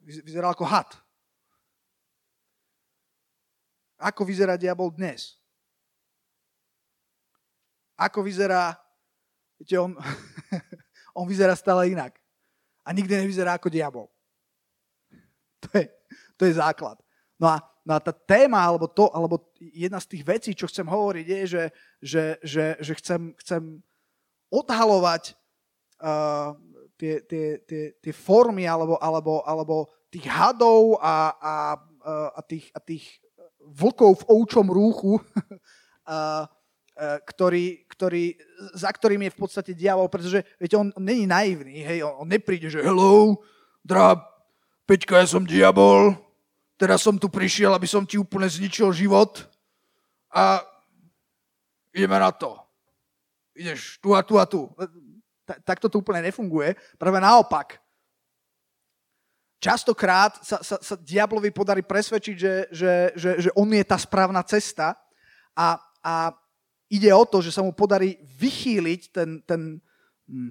vyzeral 0.00 0.56
ako 0.56 0.64
had. 0.64 0.88
Ako 4.00 4.24
vyzerá 4.24 4.56
diabol 4.56 4.88
dnes? 4.88 5.36
Ako 8.00 8.24
vyzerá, 8.24 8.72
viete, 9.60 9.76
on, 9.76 9.92
on 11.18 11.28
vyzerá 11.28 11.52
stále 11.52 11.92
inak. 11.92 12.16
A 12.88 12.96
nikdy 12.96 13.20
nevyzerá 13.20 13.60
ako 13.60 13.68
diabol. 13.68 14.08
To 15.62 15.68
je, 15.76 15.86
to 16.40 16.42
je 16.48 16.56
základ. 16.56 16.98
No 17.36 17.52
a, 17.52 17.60
no 17.84 17.94
a 17.94 18.00
tá 18.00 18.10
téma, 18.10 18.64
alebo, 18.64 18.88
to, 18.88 19.12
alebo 19.12 19.52
jedna 19.60 20.00
z 20.00 20.08
tých 20.08 20.24
vecí, 20.24 20.50
čo 20.56 20.66
chcem 20.66 20.88
hovoriť, 20.88 21.26
je, 21.28 21.40
že, 21.46 21.64
že, 22.00 22.24
že, 22.42 22.64
že 22.80 22.92
chcem, 22.96 23.36
chcem 23.38 23.62
odhalovať 24.50 25.38
uh, 26.02 26.58
tie, 27.02 27.14
tie, 27.26 27.46
tie, 27.66 27.84
tie 27.98 28.14
formy 28.14 28.62
alebo, 28.62 28.94
alebo, 29.02 29.42
alebo 29.42 29.90
tých 30.06 30.22
hadov 30.30 31.02
a, 31.02 31.34
a, 31.34 31.54
a, 32.38 32.40
tých, 32.46 32.70
a 32.70 32.78
tých 32.78 33.18
vlkov 33.58 34.22
v 34.22 34.28
oučom 34.30 34.70
rúchu, 34.70 35.18
a, 36.06 36.46
a, 36.46 37.18
ktorý, 37.26 37.82
ktorý, 37.90 38.38
za 38.78 38.94
ktorým 38.94 39.26
je 39.26 39.34
v 39.34 39.40
podstate 39.42 39.72
diabol, 39.74 40.06
pretože 40.06 40.46
viete, 40.62 40.78
on, 40.78 40.94
on 40.94 41.02
není 41.02 41.26
naivný, 41.26 41.82
hej, 41.82 42.06
on, 42.06 42.22
on 42.22 42.28
nepríde, 42.30 42.70
že 42.70 42.78
hello, 42.78 43.42
drab, 43.82 44.22
Peťka, 44.86 45.18
ja 45.18 45.26
som 45.26 45.42
diabol, 45.42 46.14
teraz 46.78 47.02
som 47.02 47.18
tu 47.18 47.26
prišiel, 47.26 47.74
aby 47.74 47.90
som 47.90 48.06
ti 48.06 48.14
úplne 48.14 48.46
zničil 48.46 48.94
život 48.94 49.50
a 50.30 50.62
ideme 51.90 52.18
na 52.18 52.30
to. 52.30 52.58
Ideš 53.58 53.98
tu 53.98 54.14
a 54.14 54.22
tu 54.22 54.38
a 54.38 54.46
tu 54.46 54.70
takto 55.60 55.92
to 55.92 56.00
úplne 56.00 56.24
nefunguje. 56.24 56.74
Práve 56.96 57.20
naopak. 57.20 57.82
Častokrát 59.62 60.42
sa, 60.42 60.58
sa, 60.58 60.76
sa 60.82 60.94
diablovi 60.98 61.54
podarí 61.54 61.86
presvedčiť, 61.86 62.36
že, 62.36 62.54
že, 62.74 62.92
že, 63.14 63.30
že 63.46 63.50
on 63.54 63.70
je 63.70 63.84
tá 63.86 63.94
správna 63.94 64.42
cesta 64.42 64.98
a, 65.54 65.78
a 66.02 66.34
ide 66.90 67.14
o 67.14 67.22
to, 67.22 67.38
že 67.38 67.54
sa 67.54 67.62
mu 67.62 67.70
podarí 67.70 68.18
vychýliť 68.42 69.00
ten, 69.14 69.38
ten, 69.46 69.78
hm, 70.26 70.50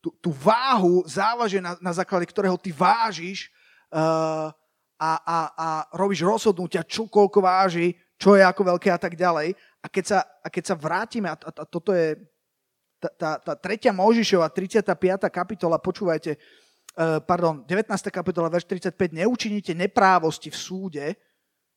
tú, 0.00 0.10
tú 0.18 0.30
váhu, 0.32 1.04
závaže, 1.04 1.60
na, 1.60 1.76
na 1.78 1.92
základe 1.92 2.24
ktorého 2.24 2.56
ty 2.56 2.72
vážiš 2.72 3.52
uh, 3.92 4.48
a, 4.96 5.10
a, 5.22 5.38
a 5.52 5.68
robíš 5.94 6.26
rozhodnutia, 6.26 6.82
čo 6.82 7.06
koľko 7.06 7.38
váži, 7.44 7.94
čo 8.18 8.32
je 8.32 8.42
ako 8.42 8.74
veľké 8.74 8.88
a 8.90 8.98
tak 8.98 9.12
ďalej. 9.12 9.54
A 9.82 9.86
keď 9.86 10.04
sa, 10.08 10.18
a 10.42 10.48
keď 10.50 10.64
sa 10.72 10.78
vrátime, 10.78 11.28
a, 11.30 11.36
a, 11.36 11.50
a 11.52 11.64
toto 11.66 11.92
je 11.94 12.18
tá, 13.02 13.10
tá, 13.10 13.30
tá 13.42 13.54
3. 13.58 13.90
Možišova, 13.90 14.46
35. 14.46 15.26
kapitola, 15.26 15.82
počúvajte, 15.82 16.38
uh, 16.38 17.18
pardon, 17.26 17.66
19. 17.66 17.90
kapitola, 18.14 18.46
verš 18.46 18.70
35, 18.70 19.10
neučiníte 19.10 19.74
neprávosti 19.74 20.54
v 20.54 20.58
súde, 20.58 21.06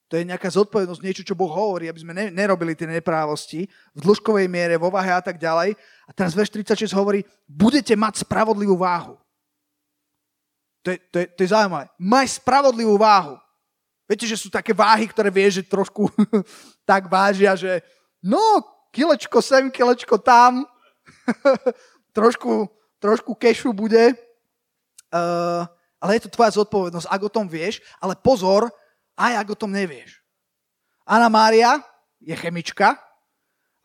to 0.06 0.22
je 0.22 0.30
nejaká 0.30 0.54
zodpovednosť, 0.54 1.02
niečo, 1.02 1.26
čo 1.26 1.34
Boh 1.34 1.50
hovorí, 1.50 1.90
aby 1.90 1.98
sme 1.98 2.14
ne, 2.14 2.30
nerobili 2.30 2.78
tie 2.78 2.86
neprávosti 2.86 3.66
v 3.98 4.00
dĺžkovej 4.06 4.46
miere, 4.46 4.78
vo 4.78 4.94
váhe 4.94 5.10
a 5.10 5.18
tak 5.18 5.42
ďalej. 5.42 5.74
A 6.06 6.12
teraz 6.14 6.38
verš 6.38 6.54
36 6.54 6.94
hovorí, 6.94 7.26
budete 7.50 7.98
mať 7.98 8.22
spravodlivú 8.22 8.78
váhu. 8.78 9.18
To 10.86 10.94
je, 10.94 10.98
to 11.10 11.18
je, 11.18 11.26
to 11.34 11.40
je 11.42 11.50
zaujímavé. 11.50 11.90
Maj 11.98 12.38
spravodlivú 12.38 13.02
váhu. 13.02 13.42
Viete, 14.06 14.30
že 14.30 14.38
sú 14.38 14.54
také 14.54 14.70
váhy, 14.70 15.10
ktoré 15.10 15.34
vie, 15.34 15.50
že 15.50 15.66
trošku 15.66 16.06
tak 16.90 17.10
vážia, 17.10 17.58
že 17.58 17.82
no, 18.22 18.62
kilečko 18.94 19.42
sem, 19.42 19.74
kilečko 19.74 20.22
tam, 20.22 20.70
trošku, 22.18 22.70
trošku 23.00 23.36
kešu 23.36 23.74
bude, 23.74 24.14
uh, 24.14 25.64
ale 26.00 26.12
je 26.18 26.28
to 26.28 26.34
tvoja 26.34 26.52
zodpovednosť, 26.54 27.08
ak 27.10 27.22
o 27.26 27.34
tom 27.34 27.46
vieš, 27.50 27.82
ale 27.98 28.18
pozor, 28.20 28.70
aj 29.16 29.34
ak 29.42 29.48
o 29.54 29.60
tom 29.60 29.72
nevieš. 29.72 30.22
Anna 31.06 31.30
Mária 31.30 31.80
je 32.18 32.34
chemička 32.34 32.98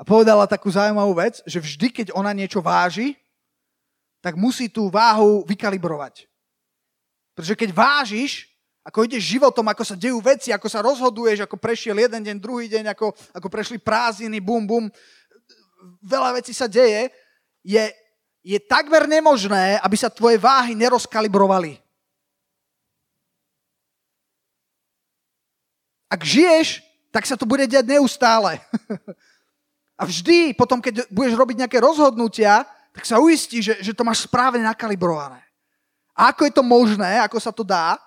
a 0.00 0.02
povedala 0.02 0.48
takú 0.48 0.72
zaujímavú 0.72 1.12
vec, 1.20 1.44
že 1.44 1.60
vždy, 1.60 1.88
keď 1.92 2.06
ona 2.16 2.32
niečo 2.32 2.64
váži, 2.64 3.20
tak 4.24 4.36
musí 4.36 4.68
tú 4.68 4.88
váhu 4.88 5.44
vykalibrovať. 5.44 6.28
Pretože 7.36 7.56
keď 7.56 7.70
vážiš, 7.72 8.48
ako 8.80 9.04
ideš 9.04 9.36
životom, 9.36 9.64
ako 9.68 9.84
sa 9.84 9.96
dejú 9.96 10.20
veci, 10.24 10.52
ako 10.52 10.68
sa 10.68 10.80
rozhoduješ, 10.80 11.44
ako 11.44 11.56
prešiel 11.60 11.96
jeden 12.00 12.20
deň, 12.24 12.36
druhý 12.40 12.68
deň, 12.68 12.96
ako, 12.96 13.12
ako 13.36 13.48
prešli 13.52 13.76
prázdniny, 13.76 14.40
bum, 14.40 14.64
bum, 14.64 14.88
veľa 16.02 16.40
vecí 16.40 16.52
sa 16.52 16.68
deje, 16.68 17.12
je, 17.64 17.84
je 18.40 18.58
takmer 18.60 19.04
nemožné, 19.04 19.80
aby 19.80 19.96
sa 19.96 20.12
tvoje 20.12 20.40
váhy 20.40 20.72
nerozkalibrovali. 20.76 21.76
Ak 26.10 26.26
žiješ, 26.26 26.82
tak 27.14 27.26
sa 27.26 27.38
to 27.38 27.46
bude 27.46 27.66
diať 27.70 27.86
neustále. 27.86 28.58
A 30.00 30.08
vždy, 30.08 30.56
potom, 30.56 30.80
keď 30.80 31.06
budeš 31.12 31.36
robiť 31.36 31.56
nejaké 31.60 31.78
rozhodnutia, 31.78 32.64
tak 32.90 33.04
sa 33.04 33.20
uistí, 33.20 33.60
že, 33.60 33.78
že 33.84 33.92
to 33.92 34.02
máš 34.02 34.24
správne 34.24 34.64
nakalibrované. 34.64 35.44
A 36.16 36.32
ako 36.32 36.48
je 36.48 36.52
to 36.56 36.64
možné, 36.64 37.20
ako 37.20 37.38
sa 37.38 37.52
to 37.52 37.60
dá? 37.60 38.00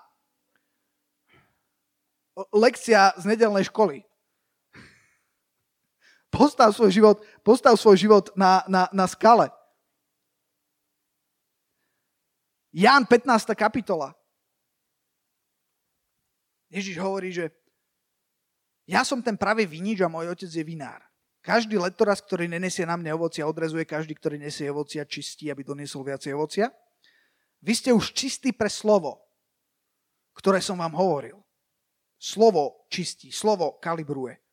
Lekcia 2.50 3.14
z 3.14 3.24
nedelnej 3.30 3.70
školy. 3.70 4.02
Postav 6.34 6.74
svoj 6.74 6.90
život, 6.90 7.22
postav 7.46 7.78
svoj 7.78 7.94
život 7.94 8.34
na, 8.34 8.66
na, 8.66 8.90
na 8.90 9.06
skale. 9.06 9.54
Ján 12.74 13.06
15. 13.06 13.54
kapitola. 13.54 14.10
Ježiš 16.74 16.98
hovorí, 16.98 17.30
že 17.30 17.54
ja 18.90 19.06
som 19.06 19.22
ten 19.22 19.38
pravý 19.38 19.62
vinič 19.62 20.02
a 20.02 20.10
môj 20.10 20.34
otec 20.34 20.50
je 20.50 20.66
vinár. 20.66 20.98
Každý 21.38 21.78
letoraz, 21.78 22.18
ktorý 22.18 22.50
nenesie 22.50 22.82
na 22.82 22.98
mne 22.98 23.14
ovocia, 23.14 23.46
odrezuje 23.46 23.86
každý, 23.86 24.18
ktorý 24.18 24.42
nesie 24.42 24.66
ovocia, 24.66 25.06
čistí, 25.06 25.54
aby 25.54 25.62
doniesol 25.62 26.02
viacej 26.02 26.34
ovocia. 26.34 26.66
Vy 27.62 27.72
ste 27.78 27.90
už 27.94 28.10
čistí 28.10 28.50
pre 28.50 28.66
slovo, 28.66 29.22
ktoré 30.34 30.58
som 30.58 30.82
vám 30.82 30.98
hovoril. 30.98 31.38
Slovo 32.18 32.88
čistí, 32.90 33.30
slovo 33.30 33.78
kalibruje. 33.78 34.43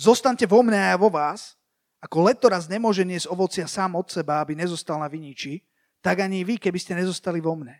Zostaňte 0.00 0.48
vo 0.48 0.64
mne 0.64 0.80
a 0.80 0.96
ja 0.96 0.96
vo 0.96 1.12
vás, 1.12 1.60
ako 2.00 2.32
letoraz 2.32 2.64
nemôže 2.64 3.04
niesť 3.04 3.28
ovocia 3.28 3.68
sám 3.68 4.00
od 4.00 4.08
seba, 4.08 4.40
aby 4.40 4.56
nezostal 4.56 4.96
na 4.96 5.12
viniči, 5.12 5.60
tak 6.00 6.24
ani 6.24 6.40
vy, 6.40 6.56
keby 6.56 6.80
ste 6.80 6.96
nezostali 6.96 7.36
vo 7.44 7.52
mne. 7.52 7.76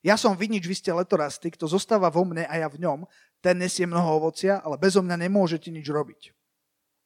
Ja 0.00 0.16
som 0.16 0.32
vinič, 0.32 0.64
vy 0.64 0.72
ste 0.72 0.96
letorasty, 0.96 1.52
kto 1.52 1.68
zostáva 1.68 2.08
vo 2.08 2.24
mne 2.24 2.48
a 2.48 2.54
ja 2.56 2.72
v 2.72 2.80
ňom, 2.80 3.04
ten 3.44 3.60
nesie 3.60 3.84
mnoho 3.84 4.16
ovocia, 4.16 4.64
ale 4.64 4.80
bezo 4.80 5.04
mňa 5.04 5.28
nemôžete 5.28 5.68
nič 5.68 5.84
robiť. 5.92 6.32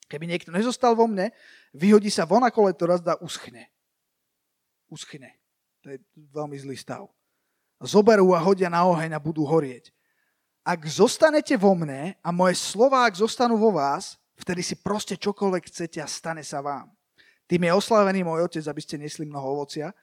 Keby 0.06 0.30
niekto 0.30 0.54
nezostal 0.54 0.94
vo 0.94 1.10
mne, 1.10 1.34
vyhodí 1.74 2.12
sa 2.12 2.22
von 2.22 2.46
ako 2.46 2.70
letorast 2.70 3.02
a 3.10 3.18
uschne. 3.18 3.66
Uschne. 4.86 5.42
To 5.82 5.90
je 5.90 5.98
veľmi 6.14 6.54
zlý 6.62 6.78
stav. 6.78 7.10
Zoberú 7.82 8.30
a 8.30 8.38
hodia 8.38 8.70
na 8.70 8.86
oheň 8.86 9.18
a 9.18 9.24
budú 9.24 9.42
horieť. 9.42 9.90
Ak 10.62 10.86
zostanete 10.86 11.58
vo 11.58 11.74
mne 11.74 12.14
a 12.22 12.30
moje 12.30 12.54
slova, 12.62 13.02
ak 13.10 13.18
zostanú 13.18 13.58
vo 13.58 13.74
vás, 13.74 14.21
vtedy 14.42 14.66
si 14.66 14.74
proste 14.82 15.14
čokoľvek 15.14 15.70
chcete 15.70 16.02
a 16.02 16.10
stane 16.10 16.42
sa 16.42 16.58
vám. 16.58 16.90
Tým 17.46 17.62
je 17.68 17.72
oslávený 17.72 18.26
môj 18.26 18.50
otec, 18.50 18.64
aby 18.66 18.80
ste 18.82 18.98
nesli 18.98 19.22
mnoho 19.22 19.62
ovocia, 19.62 19.94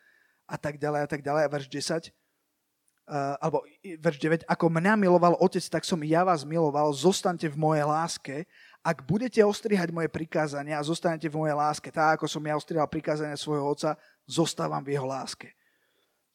a 0.50 0.56
tak 0.58 0.82
ďalej 0.82 1.02
a 1.06 1.08
tak 1.08 1.22
ďalej. 1.22 1.42
A 1.46 1.54
verš 1.54 1.68
10, 1.70 1.78
uh, 1.78 2.02
eh, 2.02 3.36
alebo 3.38 3.62
verš 4.02 4.18
9, 4.18 4.50
ako 4.50 4.66
mňa 4.74 4.94
miloval 4.98 5.38
otec, 5.38 5.62
tak 5.70 5.86
som 5.86 6.02
ja 6.02 6.26
vás 6.26 6.42
miloval, 6.42 6.90
zostaňte 6.90 7.46
v 7.54 7.58
mojej 7.62 7.86
láske. 7.86 8.36
Ak 8.82 9.06
budete 9.06 9.46
ostrihať 9.46 9.94
moje 9.94 10.10
prikázania 10.10 10.82
a 10.82 10.88
zostanete 10.88 11.30
v 11.30 11.38
mojej 11.38 11.56
láske, 11.56 11.94
tak 11.94 12.18
ako 12.18 12.26
som 12.26 12.42
ja 12.42 12.58
ostrihal 12.58 12.90
prikázania 12.90 13.38
svojho 13.38 13.70
otca, 13.70 13.94
zostávam 14.26 14.82
v 14.82 14.98
jeho 14.98 15.06
láske. 15.06 15.54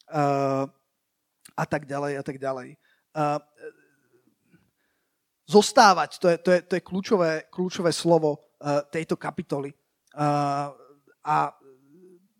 Uh, 0.06 0.70
a 1.58 1.64
tak 1.66 1.90
ďalej, 1.90 2.20
a 2.20 2.22
tak 2.22 2.38
ďalej. 2.38 2.78
Uh, 3.14 3.40
zostávať, 5.44 6.16
to 6.18 6.26
je, 6.32 6.36
to 6.40 6.50
je, 6.50 6.60
to 6.64 6.72
je 6.76 6.82
kľúčové, 6.82 7.30
kľúčové 7.52 7.92
slovo 7.92 8.40
uh, 8.40 8.80
tejto 8.88 9.16
kapitoly. 9.20 9.72
Uh, 10.16 10.72
a 11.24 11.52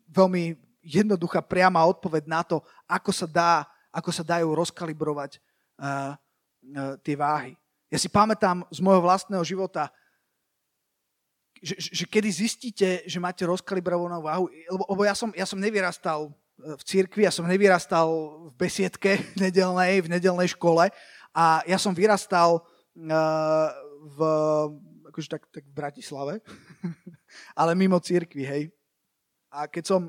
veľmi 0.08 0.56
jednoduchá, 0.84 1.44
priama 1.44 1.84
odpoveď 1.84 2.24
na 2.28 2.40
to, 2.44 2.60
ako 2.88 3.10
sa, 3.12 3.26
dá, 3.28 3.52
ako 3.92 4.10
sa 4.12 4.24
dajú 4.24 4.52
rozkalibrovať 4.52 5.40
uh, 5.80 6.16
uh, 6.16 6.94
tie 7.00 7.16
váhy. 7.16 7.52
Ja 7.92 8.00
si 8.00 8.08
pamätám 8.08 8.64
z 8.72 8.80
môjho 8.80 9.04
vlastného 9.04 9.44
života, 9.44 9.92
že, 11.64 11.80
že 11.80 12.04
kedy 12.04 12.28
zistíte, 12.28 12.88
že 13.08 13.18
máte 13.22 13.48
rozkalibrovanú 13.48 14.20
váhu, 14.20 14.52
lebo, 14.68 14.84
lebo 14.84 15.02
ja, 15.08 15.16
som, 15.16 15.32
ja 15.32 15.48
som 15.48 15.56
nevyrastal 15.56 16.28
v 16.60 16.82
cirkvi, 16.84 17.26
ja 17.26 17.32
som 17.34 17.48
nevyrastal 17.48 18.08
v 18.48 18.52
besiedke 18.54 19.18
nedelnej, 19.42 20.04
v 20.04 20.12
nedelnej 20.12 20.52
škole 20.52 20.92
a 21.34 21.44
ja 21.64 21.78
som 21.80 21.96
vyrastal 21.96 22.62
v, 22.94 24.18
akože 25.10 25.28
tak, 25.28 25.42
tak 25.50 25.64
v 25.66 25.74
Bratislave, 25.74 26.34
ale 27.60 27.74
mimo 27.74 27.98
cirkvi, 27.98 28.46
hej. 28.46 28.64
A 29.50 29.66
keď 29.66 29.84
som, 29.86 30.00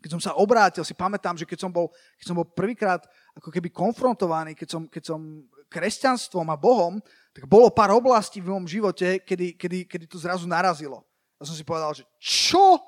keď 0.00 0.10
som 0.16 0.22
sa 0.22 0.32
obrátil, 0.36 0.84
si 0.84 0.92
pamätám, 0.92 1.36
že 1.36 1.48
keď 1.48 1.68
som 1.68 1.72
bol, 1.72 1.92
keď 2.20 2.24
som 2.28 2.36
bol 2.36 2.48
prvýkrát 2.48 3.04
ako 3.36 3.48
keby 3.52 3.72
konfrontovaný, 3.72 4.56
keď 4.56 4.68
som, 4.68 4.82
keď 4.88 5.02
som 5.12 5.20
kresťanstvom 5.68 6.46
a 6.52 6.56
Bohom, 6.56 7.00
tak 7.36 7.44
bolo 7.48 7.68
pár 7.68 7.92
oblastí 7.92 8.40
v 8.40 8.48
mojom 8.48 8.68
živote, 8.68 9.20
kedy, 9.20 9.60
kedy, 9.60 9.78
kedy 9.84 10.04
to 10.08 10.16
zrazu 10.16 10.48
narazilo. 10.48 11.04
A 11.36 11.44
som 11.44 11.52
si 11.52 11.66
povedal, 11.66 11.92
že 11.92 12.04
čo? 12.16 12.80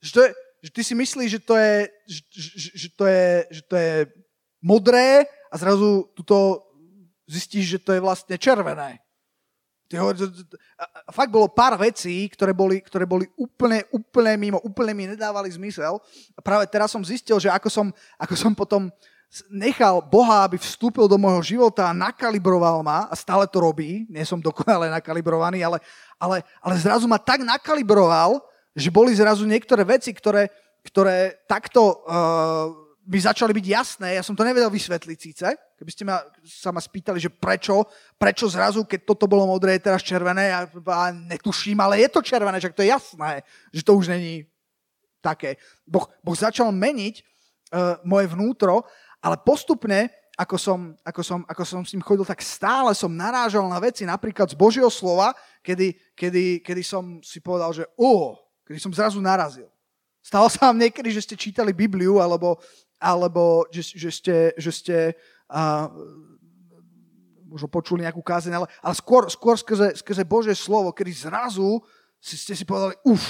Že, 0.00 0.10
to 0.12 0.20
je, 0.24 0.28
že 0.64 0.70
ty 0.72 0.80
si 0.80 0.94
myslíš, 0.96 1.30
že 1.36 1.40
to 1.44 1.54
je, 1.56 1.74
že, 2.08 2.20
že, 2.32 2.68
že 2.72 2.88
to 2.96 3.04
je, 3.04 3.28
že 3.60 3.62
to 3.68 3.74
je 3.76 3.92
modré 4.64 5.28
a 5.52 5.54
zrazu 5.60 6.08
tuto 6.16 6.65
zistíš, 7.26 7.76
že 7.76 7.82
to 7.82 7.90
je 7.92 8.00
vlastne 8.00 8.34
červené. 8.38 9.02
Ty 9.86 10.02
fakt 11.14 11.30
bolo 11.30 11.46
pár 11.46 11.78
vecí, 11.78 12.26
ktoré 12.26 12.50
boli, 12.50 12.82
ktoré 12.82 13.06
boli 13.06 13.30
úplne, 13.38 13.86
úplne 13.94 14.34
mimo, 14.34 14.58
úplne 14.66 14.90
mi 14.90 15.06
nedávali 15.06 15.46
zmysel. 15.54 16.02
A 16.34 16.40
práve 16.42 16.66
teraz 16.66 16.90
som 16.90 17.06
zistil, 17.06 17.38
že 17.38 17.46
ako 17.46 17.70
som, 17.70 17.86
ako 18.18 18.34
som 18.34 18.50
potom 18.50 18.90
nechal 19.46 20.02
Boha, 20.02 20.42
aby 20.42 20.58
vstúpil 20.58 21.06
do 21.06 21.14
môjho 21.14 21.54
života 21.54 21.86
a 21.86 21.94
nakalibroval 21.94 22.82
ma, 22.82 23.06
a 23.06 23.14
stále 23.14 23.46
to 23.46 23.62
robí, 23.62 24.06
nie 24.10 24.26
som 24.26 24.42
dokonale 24.42 24.90
nakalibrovaný, 24.90 25.62
ale, 25.62 25.78
ale, 26.18 26.42
ale 26.62 26.74
zrazu 26.82 27.06
ma 27.06 27.18
tak 27.18 27.46
nakalibroval, 27.46 28.42
že 28.74 28.90
boli 28.90 29.14
zrazu 29.14 29.46
niektoré 29.46 29.86
veci, 29.86 30.10
ktoré, 30.10 30.50
ktoré 30.82 31.46
takto 31.46 32.02
uh, 32.06 32.74
by 33.06 33.18
začali 33.22 33.54
byť 33.54 33.66
jasné, 33.66 34.08
ja 34.18 34.22
som 34.26 34.34
to 34.34 34.42
nevedel 34.42 34.70
vysvetliť 34.70 35.18
síce, 35.18 35.46
keby 35.76 35.90
ste 35.92 36.04
ma, 36.08 36.24
sa 36.42 36.72
ma 36.72 36.80
spýtali, 36.80 37.20
že 37.20 37.28
prečo, 37.28 37.84
prečo 38.16 38.48
zrazu, 38.48 38.82
keď 38.88 39.04
toto 39.04 39.28
bolo 39.28 39.44
modré, 39.44 39.76
je 39.76 39.86
teraz 39.92 40.00
červené, 40.00 40.48
ja, 40.48 40.64
ja 40.64 41.08
netuším, 41.12 41.76
ale 41.84 42.00
je 42.00 42.08
to 42.08 42.24
červené, 42.24 42.56
však 42.56 42.76
to 42.76 42.82
je 42.82 42.92
jasné, 42.92 43.44
že 43.70 43.84
to 43.84 43.92
už 43.92 44.08
není 44.08 44.48
také. 45.20 45.60
Boh, 45.84 46.08
boh 46.24 46.36
začal 46.36 46.72
meniť 46.72 47.14
uh, 47.20 48.00
moje 48.08 48.32
vnútro, 48.32 48.88
ale 49.20 49.36
postupne, 49.44 50.08
ako 50.36 50.56
som, 50.56 50.80
ako, 51.04 51.22
som, 51.24 51.40
ako 51.44 51.62
som 51.64 51.80
s 51.84 51.92
ním 51.92 52.04
chodil, 52.04 52.24
tak 52.24 52.40
stále 52.40 52.92
som 52.96 53.12
narážal 53.12 53.64
na 53.68 53.80
veci, 53.80 54.08
napríklad 54.08 54.48
z 54.48 54.56
Božieho 54.56 54.88
slova, 54.88 55.36
kedy, 55.60 55.92
kedy, 56.16 56.64
kedy 56.64 56.82
som 56.84 57.20
si 57.20 57.40
povedal, 57.40 57.72
že 57.76 57.84
oh, 58.00 58.36
kedy 58.64 58.80
som 58.80 58.92
zrazu 58.92 59.20
narazil. 59.20 59.68
Stalo 60.24 60.50
sa 60.50 60.72
vám 60.72 60.82
niekedy, 60.82 61.14
že 61.14 61.22
ste 61.22 61.38
čítali 61.38 61.70
Bibliu, 61.70 62.18
alebo 62.18 62.58
alebo 63.00 63.68
že, 63.68 63.92
že 63.96 64.10
ste, 64.10 64.36
že 64.56 64.70
ste 64.72 64.96
uh, 65.50 65.86
možno 67.46 67.70
počuli 67.70 68.04
nejakú 68.04 68.20
kázeň, 68.20 68.52
ale, 68.52 68.66
ale 68.82 68.94
skôr, 68.98 69.30
skôr 69.30 69.54
skrze, 69.56 69.96
skrze 70.02 70.22
Božie 70.26 70.52
slovo, 70.52 70.90
kedy 70.90 71.12
zrazu 71.14 71.80
si, 72.18 72.34
ste 72.34 72.52
si 72.58 72.66
povedali, 72.66 72.98
uf, 73.06 73.22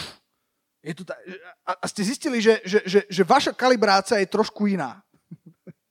je 0.80 0.92
to 0.96 1.02
tá, 1.04 1.14
a, 1.66 1.72
a 1.76 1.84
ste 1.86 2.02
zistili, 2.06 2.40
že, 2.40 2.58
že, 2.64 2.78
že, 2.86 3.00
že 3.06 3.22
vaša 3.22 3.52
kalibrácia 3.52 4.16
je 4.22 4.30
trošku 4.30 4.66
iná. 4.66 5.04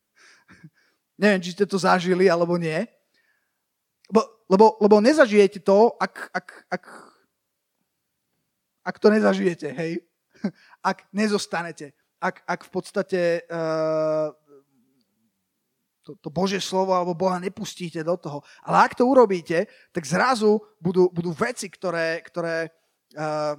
Neviem, 1.22 1.42
či 1.46 1.54
ste 1.54 1.64
to 1.70 1.78
zažili, 1.78 2.28
alebo 2.28 2.58
nie. 2.58 2.84
Lebo, 4.10 4.22
lebo, 4.50 4.66
lebo 4.82 4.96
nezažijete 5.00 5.62
to, 5.62 5.94
ak, 6.02 6.30
ak, 6.34 6.48
ak, 6.70 6.84
ak 8.86 8.96
to 9.00 9.08
nezažijete, 9.14 9.70
hej? 9.72 10.02
Ak 10.86 11.10
nezostanete 11.10 11.98
ak, 12.26 12.42
ak 12.48 12.62
v 12.66 12.72
podstate 12.72 13.22
uh, 13.46 14.34
to, 16.06 16.14
to 16.22 16.30
Božie 16.30 16.62
slovo 16.62 16.94
alebo 16.94 17.18
Boha 17.18 17.42
nepustíte 17.42 18.06
do 18.06 18.14
toho. 18.14 18.46
Ale 18.62 18.86
ak 18.86 18.94
to 18.94 19.10
urobíte, 19.10 19.66
tak 19.90 20.06
zrazu 20.06 20.62
budú, 20.78 21.10
budú 21.10 21.34
veci, 21.34 21.66
ktoré, 21.66 22.22
ktoré 22.22 22.70
uh, 23.18 23.58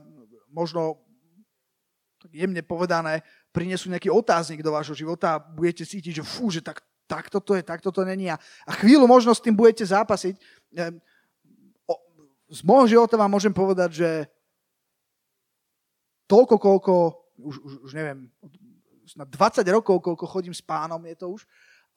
možno 0.55 1.03
tak 2.23 2.31
jemne 2.31 2.63
povedané, 2.63 3.27
prinesú 3.51 3.91
nejaký 3.91 4.15
otáznik 4.15 4.63
do 4.63 4.71
vášho 4.71 4.95
života 4.95 5.37
a 5.37 5.43
budete 5.43 5.83
cítiť, 5.83 6.23
že 6.23 6.25
fú, 6.25 6.47
že 6.55 6.63
tak, 6.63 6.87
tak 7.11 7.27
toto 7.27 7.59
je, 7.59 7.67
tak 7.67 7.83
toto 7.83 8.07
není. 8.07 8.31
A, 8.31 8.39
a 8.63 8.73
chvíľu 8.79 9.11
možno 9.11 9.35
s 9.35 9.43
tým 9.43 9.59
budete 9.59 9.83
zápasiť. 9.83 10.39
Um, 10.71 11.03
o, 11.91 11.95
z 12.47 12.61
môjho 12.63 12.87
života 12.95 13.19
vám 13.19 13.35
môžem 13.35 13.51
povedať, 13.51 13.91
že 14.07 14.11
toľko, 16.31 16.63
koľko, 16.63 16.95
už, 17.43 17.55
už, 17.59 17.73
už 17.91 17.93
neviem, 17.95 18.31
na 19.19 19.27
20 19.27 19.67
rokov, 19.71 19.99
koľko 19.99 20.27
chodím 20.31 20.55
s 20.55 20.63
pánom, 20.63 20.99
je 21.07 21.17
to 21.19 21.27
už, 21.35 21.43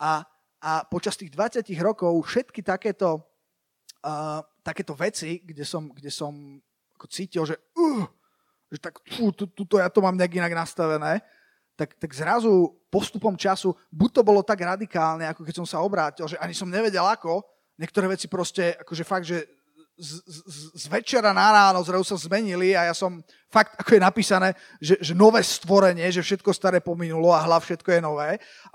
a, 0.02 0.26
a 0.60 0.84
počas 0.84 1.16
tých 1.16 1.32
20 1.32 1.64
rokov 1.80 2.12
všetky 2.28 2.60
takéto, 2.60 3.24
uh, 4.04 4.44
takéto 4.60 4.92
veci, 4.96 5.40
kde 5.40 5.64
som, 5.64 5.88
kde 5.92 6.12
som 6.12 6.60
ako 7.00 7.06
cítil, 7.08 7.44
že, 7.48 7.56
uh, 7.80 8.04
že 8.68 8.80
tak 8.84 9.00
fú, 9.08 9.32
tuto 9.32 9.80
ja 9.80 9.88
to 9.88 10.04
mám 10.04 10.20
nejak 10.20 10.36
inak 10.36 10.52
nastavené, 10.52 11.24
tak, 11.80 11.96
tak 11.96 12.12
zrazu 12.12 12.76
postupom 12.92 13.40
času, 13.40 13.72
buď 13.88 14.10
to 14.20 14.22
bolo 14.22 14.44
tak 14.44 14.60
radikálne, 14.60 15.24
ako 15.32 15.48
keď 15.48 15.56
som 15.64 15.68
sa 15.68 15.80
obrátil, 15.80 16.28
že 16.28 16.36
ani 16.44 16.52
som 16.52 16.68
nevedel 16.68 17.08
ako, 17.08 17.40
niektoré 17.80 18.12
veci 18.12 18.28
proste, 18.28 18.76
akože 18.76 19.04
fakt, 19.08 19.24
že 19.32 19.48
z, 20.00 20.24
z, 20.24 20.62
z 20.80 20.86
večera 20.88 21.36
na 21.36 21.52
ráno 21.52 21.84
zrazu 21.84 22.08
sa 22.08 22.16
zmenili 22.16 22.72
a 22.72 22.88
ja 22.88 22.96
som 22.96 23.20
fakt, 23.52 23.76
ako 23.76 24.00
je 24.00 24.02
napísané, 24.02 24.50
že, 24.80 24.96
že 25.04 25.12
nové 25.12 25.44
stvorenie, 25.44 26.08
že 26.08 26.24
všetko 26.24 26.56
staré 26.56 26.80
pominulo 26.80 27.36
a 27.36 27.44
hlav 27.44 27.60
všetko 27.60 27.90
je 27.92 28.02
nové. 28.02 28.30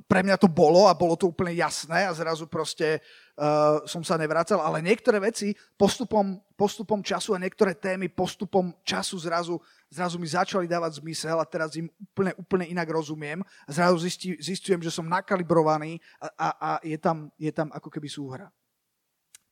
Pre 0.04 0.20
mňa 0.20 0.36
to 0.36 0.52
bolo 0.52 0.84
a 0.84 0.92
bolo 0.92 1.16
to 1.16 1.32
úplne 1.32 1.56
jasné 1.56 2.04
a 2.04 2.12
zrazu 2.12 2.44
proste 2.44 3.00
uh, 3.40 3.80
som 3.88 4.04
sa 4.04 4.20
nevracal, 4.20 4.60
ale 4.60 4.84
niektoré 4.84 5.16
veci 5.16 5.56
postupom, 5.80 6.36
postupom 6.52 7.00
času 7.00 7.32
a 7.32 7.40
niektoré 7.40 7.72
témy 7.72 8.12
postupom 8.12 8.76
času 8.84 9.16
zrazu, 9.24 9.56
zrazu 9.88 10.20
mi 10.20 10.28
začali 10.28 10.68
dávať 10.68 11.00
zmysel 11.00 11.40
a 11.40 11.48
teraz 11.48 11.72
im 11.80 11.88
úplne, 11.96 12.36
úplne 12.36 12.66
inak 12.68 12.90
rozumiem 12.92 13.40
zrazu 13.64 13.96
zistí, 14.04 14.36
zistujem, 14.36 14.84
že 14.84 14.92
som 14.92 15.08
nakalibrovaný 15.08 15.96
a, 16.20 16.28
a, 16.36 16.48
a 16.52 16.70
je, 16.84 16.98
tam, 17.00 17.32
je 17.40 17.48
tam 17.54 17.72
ako 17.72 17.88
keby 17.88 18.12
súhra. 18.12 18.52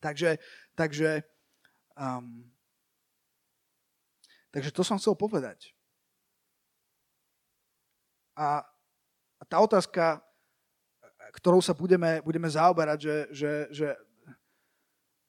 Takže, 0.03 0.43
takže 0.75 1.23
Um, 1.97 2.49
takže 4.53 4.73
to 4.73 4.83
som 4.85 4.97
chcel 4.97 5.17
povedať. 5.17 5.73
A, 8.33 8.65
a 9.39 9.43
tá 9.45 9.61
otázka, 9.61 10.25
ktorou 11.37 11.61
sa 11.61 11.77
budeme, 11.77 12.25
budeme 12.25 12.49
zaoberať, 12.49 12.99
že, 13.01 13.17
že, 13.33 13.53
že 13.73 13.89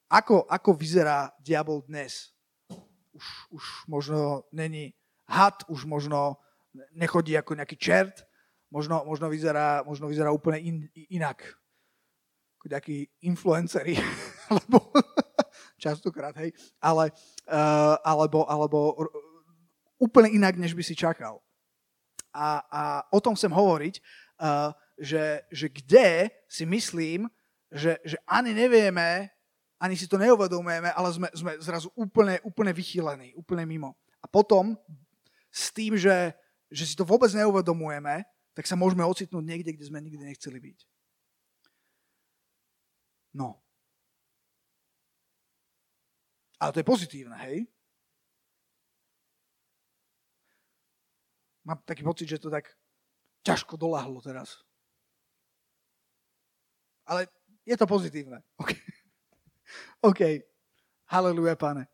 ako, 0.08 0.45
ako 0.47 0.69
vyzerá 0.78 1.32
diabol 1.41 1.84
dnes? 1.88 2.32
Už, 3.13 3.26
už 3.49 3.63
možno 3.88 4.21
není 4.54 4.93
had, 5.28 5.65
už 5.67 5.86
možno 5.86 6.38
nechodí 6.93 7.38
ako 7.38 7.58
nejaký 7.58 7.78
čert, 7.78 8.26
možno, 8.73 9.06
možno, 9.06 9.30
vyzerá, 9.30 9.86
možno 9.86 10.10
vyzerá 10.10 10.34
úplne 10.34 10.60
in, 10.62 10.78
inak. 11.13 11.45
Ako 12.58 12.65
nejakí 12.73 13.10
influenceri, 13.21 13.97
alebo 14.49 14.89
častokrát, 15.84 16.32
hej, 16.39 16.56
ale, 16.80 17.12
uh, 17.52 18.00
alebo, 18.08 18.48
alebo 18.48 18.96
úplne 20.00 20.32
inak, 20.32 20.56
než 20.56 20.72
by 20.72 20.84
si 20.84 20.96
čakal. 20.96 21.43
A, 22.32 22.63
a 22.72 22.82
o 23.12 23.19
tom 23.19 23.36
chcem 23.36 23.52
hovoriť, 23.52 24.00
uh, 24.00 24.72
že, 24.96 25.43
že 25.52 25.67
kde 25.67 26.32
si 26.48 26.63
myslím, 26.63 27.28
že, 27.74 28.00
že 28.08 28.15
ani 28.30 28.56
nevieme, 28.56 29.28
ani 29.82 30.00
si 30.00 30.08
to 30.08 30.15
neuvedomujeme, 30.15 30.93
ale 30.96 31.10
sme, 31.12 31.28
sme 31.36 31.52
zrazu 31.60 31.91
úplne, 31.98 32.39
úplne 32.48 32.72
vychýlení, 32.72 33.36
úplne 33.36 33.67
mimo. 33.67 34.00
A 34.24 34.30
potom 34.32 34.80
s 35.52 35.74
tým, 35.76 36.00
že, 36.00 36.32
že 36.72 36.84
si 36.88 36.96
to 36.96 37.04
vôbec 37.04 37.30
neuvedomujeme, 37.36 38.24
tak 38.54 38.69
sa 38.69 38.78
môžeme 38.78 39.02
ocitnúť 39.04 39.43
niekde, 39.43 39.74
kde 39.74 39.89
sme 39.89 40.00
nikdy 40.00 40.24
nechceli 40.24 40.62
byť. 40.62 40.80
No. 43.34 43.62
Ale 46.63 46.71
to 46.71 46.80
je 46.80 46.88
pozitívne, 46.88 47.36
hej? 47.43 47.67
Mám 51.67 51.84
taký 51.84 52.08
pocit, 52.08 52.32
že 52.32 52.39
to 52.39 52.47
tak 52.47 52.71
ťažko 53.43 53.76
dolahlo 53.76 54.23
teraz. 54.23 54.63
Ale 57.04 57.28
je 57.67 57.76
to 57.76 57.84
pozitívne. 57.84 58.39
OK. 58.56 58.71
OK. 60.15 60.21
Haleluja, 61.12 61.60
pane. 61.60 61.91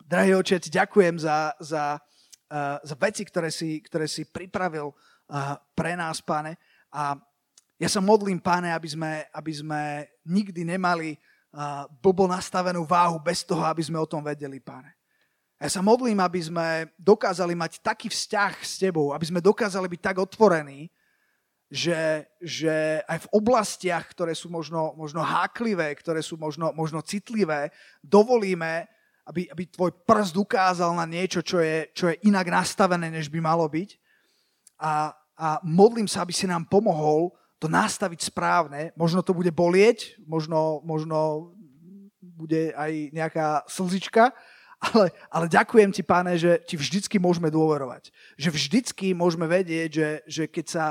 Drahý 0.00 0.40
očet, 0.40 0.72
ďakujem 0.72 1.20
za, 1.20 1.52
za, 1.60 2.00
uh, 2.00 2.80
za 2.80 2.96
veci, 2.96 3.28
ktoré 3.28 3.52
si, 3.52 3.84
ktoré 3.84 4.08
si 4.08 4.24
pripravil 4.24 4.96
uh, 4.96 5.60
pre 5.76 5.92
nás, 5.92 6.24
pane. 6.24 6.56
A 6.88 7.20
ja 7.76 7.88
sa 7.92 8.00
modlím, 8.00 8.40
pane, 8.40 8.72
aby 8.72 8.88
sme, 8.88 9.28
aby 9.28 9.52
sme 9.52 10.08
nikdy 10.24 10.64
nemali 10.64 11.20
blbo 12.02 12.26
nastavenú 12.26 12.82
váhu 12.82 13.22
bez 13.22 13.46
toho, 13.46 13.62
aby 13.62 13.82
sme 13.82 13.98
o 14.02 14.08
tom 14.10 14.26
vedeli, 14.26 14.58
páne. 14.58 14.90
Ja 15.62 15.70
sa 15.70 15.80
modlím, 15.80 16.18
aby 16.18 16.40
sme 16.42 16.92
dokázali 16.98 17.54
mať 17.54 17.78
taký 17.80 18.10
vzťah 18.10 18.52
s 18.60 18.76
tebou, 18.76 19.14
aby 19.14 19.24
sme 19.24 19.40
dokázali 19.40 19.86
byť 19.86 20.00
tak 20.02 20.16
otvorení, 20.18 20.90
že, 21.70 22.28
že 22.42 23.00
aj 23.06 23.24
v 23.24 23.30
oblastiach, 23.32 24.04
ktoré 24.12 24.36
sú 24.36 24.52
možno, 24.52 24.92
možno 24.98 25.24
háklivé, 25.24 25.94
ktoré 25.96 26.20
sú 26.20 26.36
možno, 26.36 26.74
možno 26.76 27.00
citlivé, 27.00 27.72
dovolíme, 28.04 28.86
aby, 29.24 29.48
aby 29.48 29.64
tvoj 29.72 29.90
prst 30.04 30.36
ukázal 30.36 30.92
na 30.92 31.08
niečo, 31.08 31.40
čo 31.40 31.62
je, 31.64 31.88
čo 31.96 32.12
je 32.12 32.20
inak 32.28 32.44
nastavené, 32.50 33.08
než 33.08 33.32
by 33.32 33.40
malo 33.40 33.64
byť. 33.64 33.96
A, 34.76 35.16
a 35.38 35.48
modlím 35.64 36.10
sa, 36.10 36.22
aby 36.26 36.34
si 36.34 36.44
nám 36.44 36.68
pomohol 36.68 37.32
to 37.64 37.72
nastaviť 37.72 38.28
správne. 38.28 38.92
Možno 38.92 39.24
to 39.24 39.32
bude 39.32 39.48
bolieť, 39.48 40.20
možno, 40.28 40.84
možno 40.84 41.48
bude 42.20 42.76
aj 42.76 42.92
nejaká 43.16 43.64
slzička, 43.64 44.36
ale, 44.92 45.08
ale 45.32 45.46
ďakujem 45.48 45.88
ti, 45.88 46.04
páne, 46.04 46.36
že 46.36 46.60
ti 46.68 46.76
vždycky 46.76 47.16
môžeme 47.16 47.48
dôverovať. 47.48 48.12
Že 48.36 48.48
vždycky 48.52 49.16
môžeme 49.16 49.48
vedieť, 49.48 49.88
že, 49.88 50.10
že 50.28 50.44
keď 50.44 50.66
sa 50.68 50.84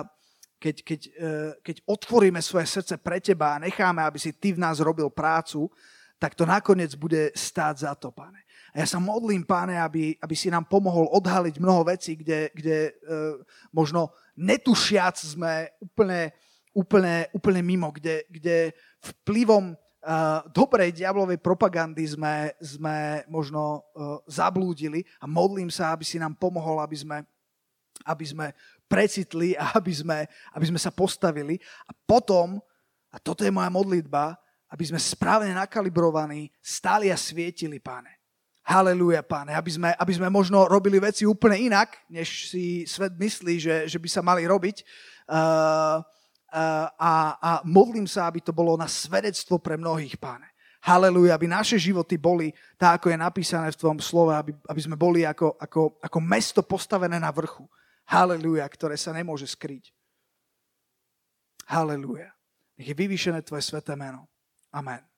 keď, 0.58 0.76
keď, 0.80 1.02
e, 1.12 1.32
keď 1.60 1.76
otvoríme 1.84 2.40
svoje 2.40 2.72
srdce 2.72 2.96
pre 2.96 3.20
teba 3.20 3.60
a 3.60 3.62
necháme, 3.68 4.00
aby 4.00 4.16
si 4.16 4.32
ty 4.32 4.56
v 4.56 4.64
nás 4.64 4.80
robil 4.80 5.12
prácu, 5.12 5.68
tak 6.16 6.40
to 6.40 6.48
nakoniec 6.48 6.96
bude 6.96 7.36
stáť 7.36 7.84
za 7.84 7.92
to, 8.00 8.16
páne. 8.16 8.40
A 8.72 8.80
ja 8.80 8.88
sa 8.88 8.96
modlím, 8.96 9.44
páne, 9.44 9.76
aby, 9.76 10.16
aby 10.24 10.36
si 10.40 10.48
nám 10.48 10.72
pomohol 10.72 11.12
odhaliť 11.12 11.60
mnoho 11.60 11.84
vecí, 11.84 12.16
kde, 12.16 12.48
kde 12.56 12.96
uh, 12.96 13.36
možno 13.76 14.16
netušiac 14.40 15.20
sme 15.20 15.68
úplne 15.84 16.32
úplne, 16.74 17.30
úplne 17.32 17.62
mimo, 17.62 17.94
kde, 17.94 18.26
kde 18.28 18.74
vplyvom 19.00 19.74
uh, 19.74 20.42
dobrej 20.50 20.92
diablovej 20.92 21.38
propagandy 21.38 22.04
sme, 22.10 22.52
sme 22.60 23.24
možno 23.30 23.86
uh, 23.94 24.20
zablúdili 24.26 25.06
a 25.22 25.30
modlím 25.30 25.70
sa, 25.70 25.94
aby 25.94 26.04
si 26.04 26.18
nám 26.18 26.34
pomohol, 26.36 26.82
aby 26.82 26.98
sme, 26.98 27.18
aby 28.04 28.26
sme 28.26 28.46
precitli 28.90 29.54
a 29.56 29.78
aby 29.78 29.94
sme, 29.94 30.18
aby 30.58 30.66
sme 30.68 30.80
sa 30.82 30.90
postavili. 30.90 31.62
A 31.88 31.94
potom, 31.94 32.58
a 33.14 33.18
toto 33.22 33.46
je 33.46 33.54
moja 33.54 33.70
modlitba, 33.70 34.36
aby 34.74 34.84
sme 34.90 34.98
správne 34.98 35.54
nakalibrovaní 35.54 36.50
stáli 36.58 37.14
a 37.14 37.18
svietili, 37.18 37.78
páne. 37.78 38.10
Haleluja, 38.64 39.22
páne, 39.28 39.54
aby 39.54 39.70
sme, 39.76 39.92
aby 39.92 40.14
sme 40.16 40.32
možno 40.32 40.66
robili 40.72 40.96
veci 40.96 41.28
úplne 41.28 41.60
inak, 41.60 42.00
než 42.08 42.48
si 42.48 42.88
svet 42.88 43.12
myslí, 43.12 43.60
že, 43.60 43.76
že 43.92 44.00
by 44.00 44.10
sa 44.10 44.24
mali 44.24 44.48
robiť. 44.48 44.88
Uh, 45.28 46.00
a, 46.54 47.14
a 47.42 47.52
modlím 47.66 48.06
sa, 48.06 48.30
aby 48.30 48.40
to 48.40 48.54
bolo 48.54 48.78
na 48.78 48.86
svedectvo 48.86 49.58
pre 49.58 49.74
mnohých, 49.74 50.22
páne. 50.22 50.46
Haleluja, 50.84 51.40
aby 51.40 51.48
naše 51.48 51.80
životy 51.80 52.20
boli 52.20 52.52
tak, 52.76 53.00
ako 53.00 53.08
je 53.08 53.18
napísané 53.18 53.72
v 53.72 53.80
tvojom 53.80 54.00
slove, 54.04 54.36
aby, 54.36 54.52
aby 54.68 54.82
sme 54.84 55.00
boli 55.00 55.24
ako, 55.24 55.56
ako, 55.56 55.96
ako 56.04 56.20
mesto 56.20 56.60
postavené 56.60 57.16
na 57.24 57.32
vrchu. 57.32 57.64
Haleluja, 58.04 58.68
ktoré 58.68 59.00
sa 59.00 59.16
nemôže 59.16 59.48
skryť. 59.48 59.96
Haleluja. 61.72 62.36
Nech 62.76 62.92
je 62.92 63.00
vyvýšené 63.00 63.40
tvoje 63.48 63.64
sveté 63.64 63.96
meno. 63.96 64.28
Amen. 64.76 65.13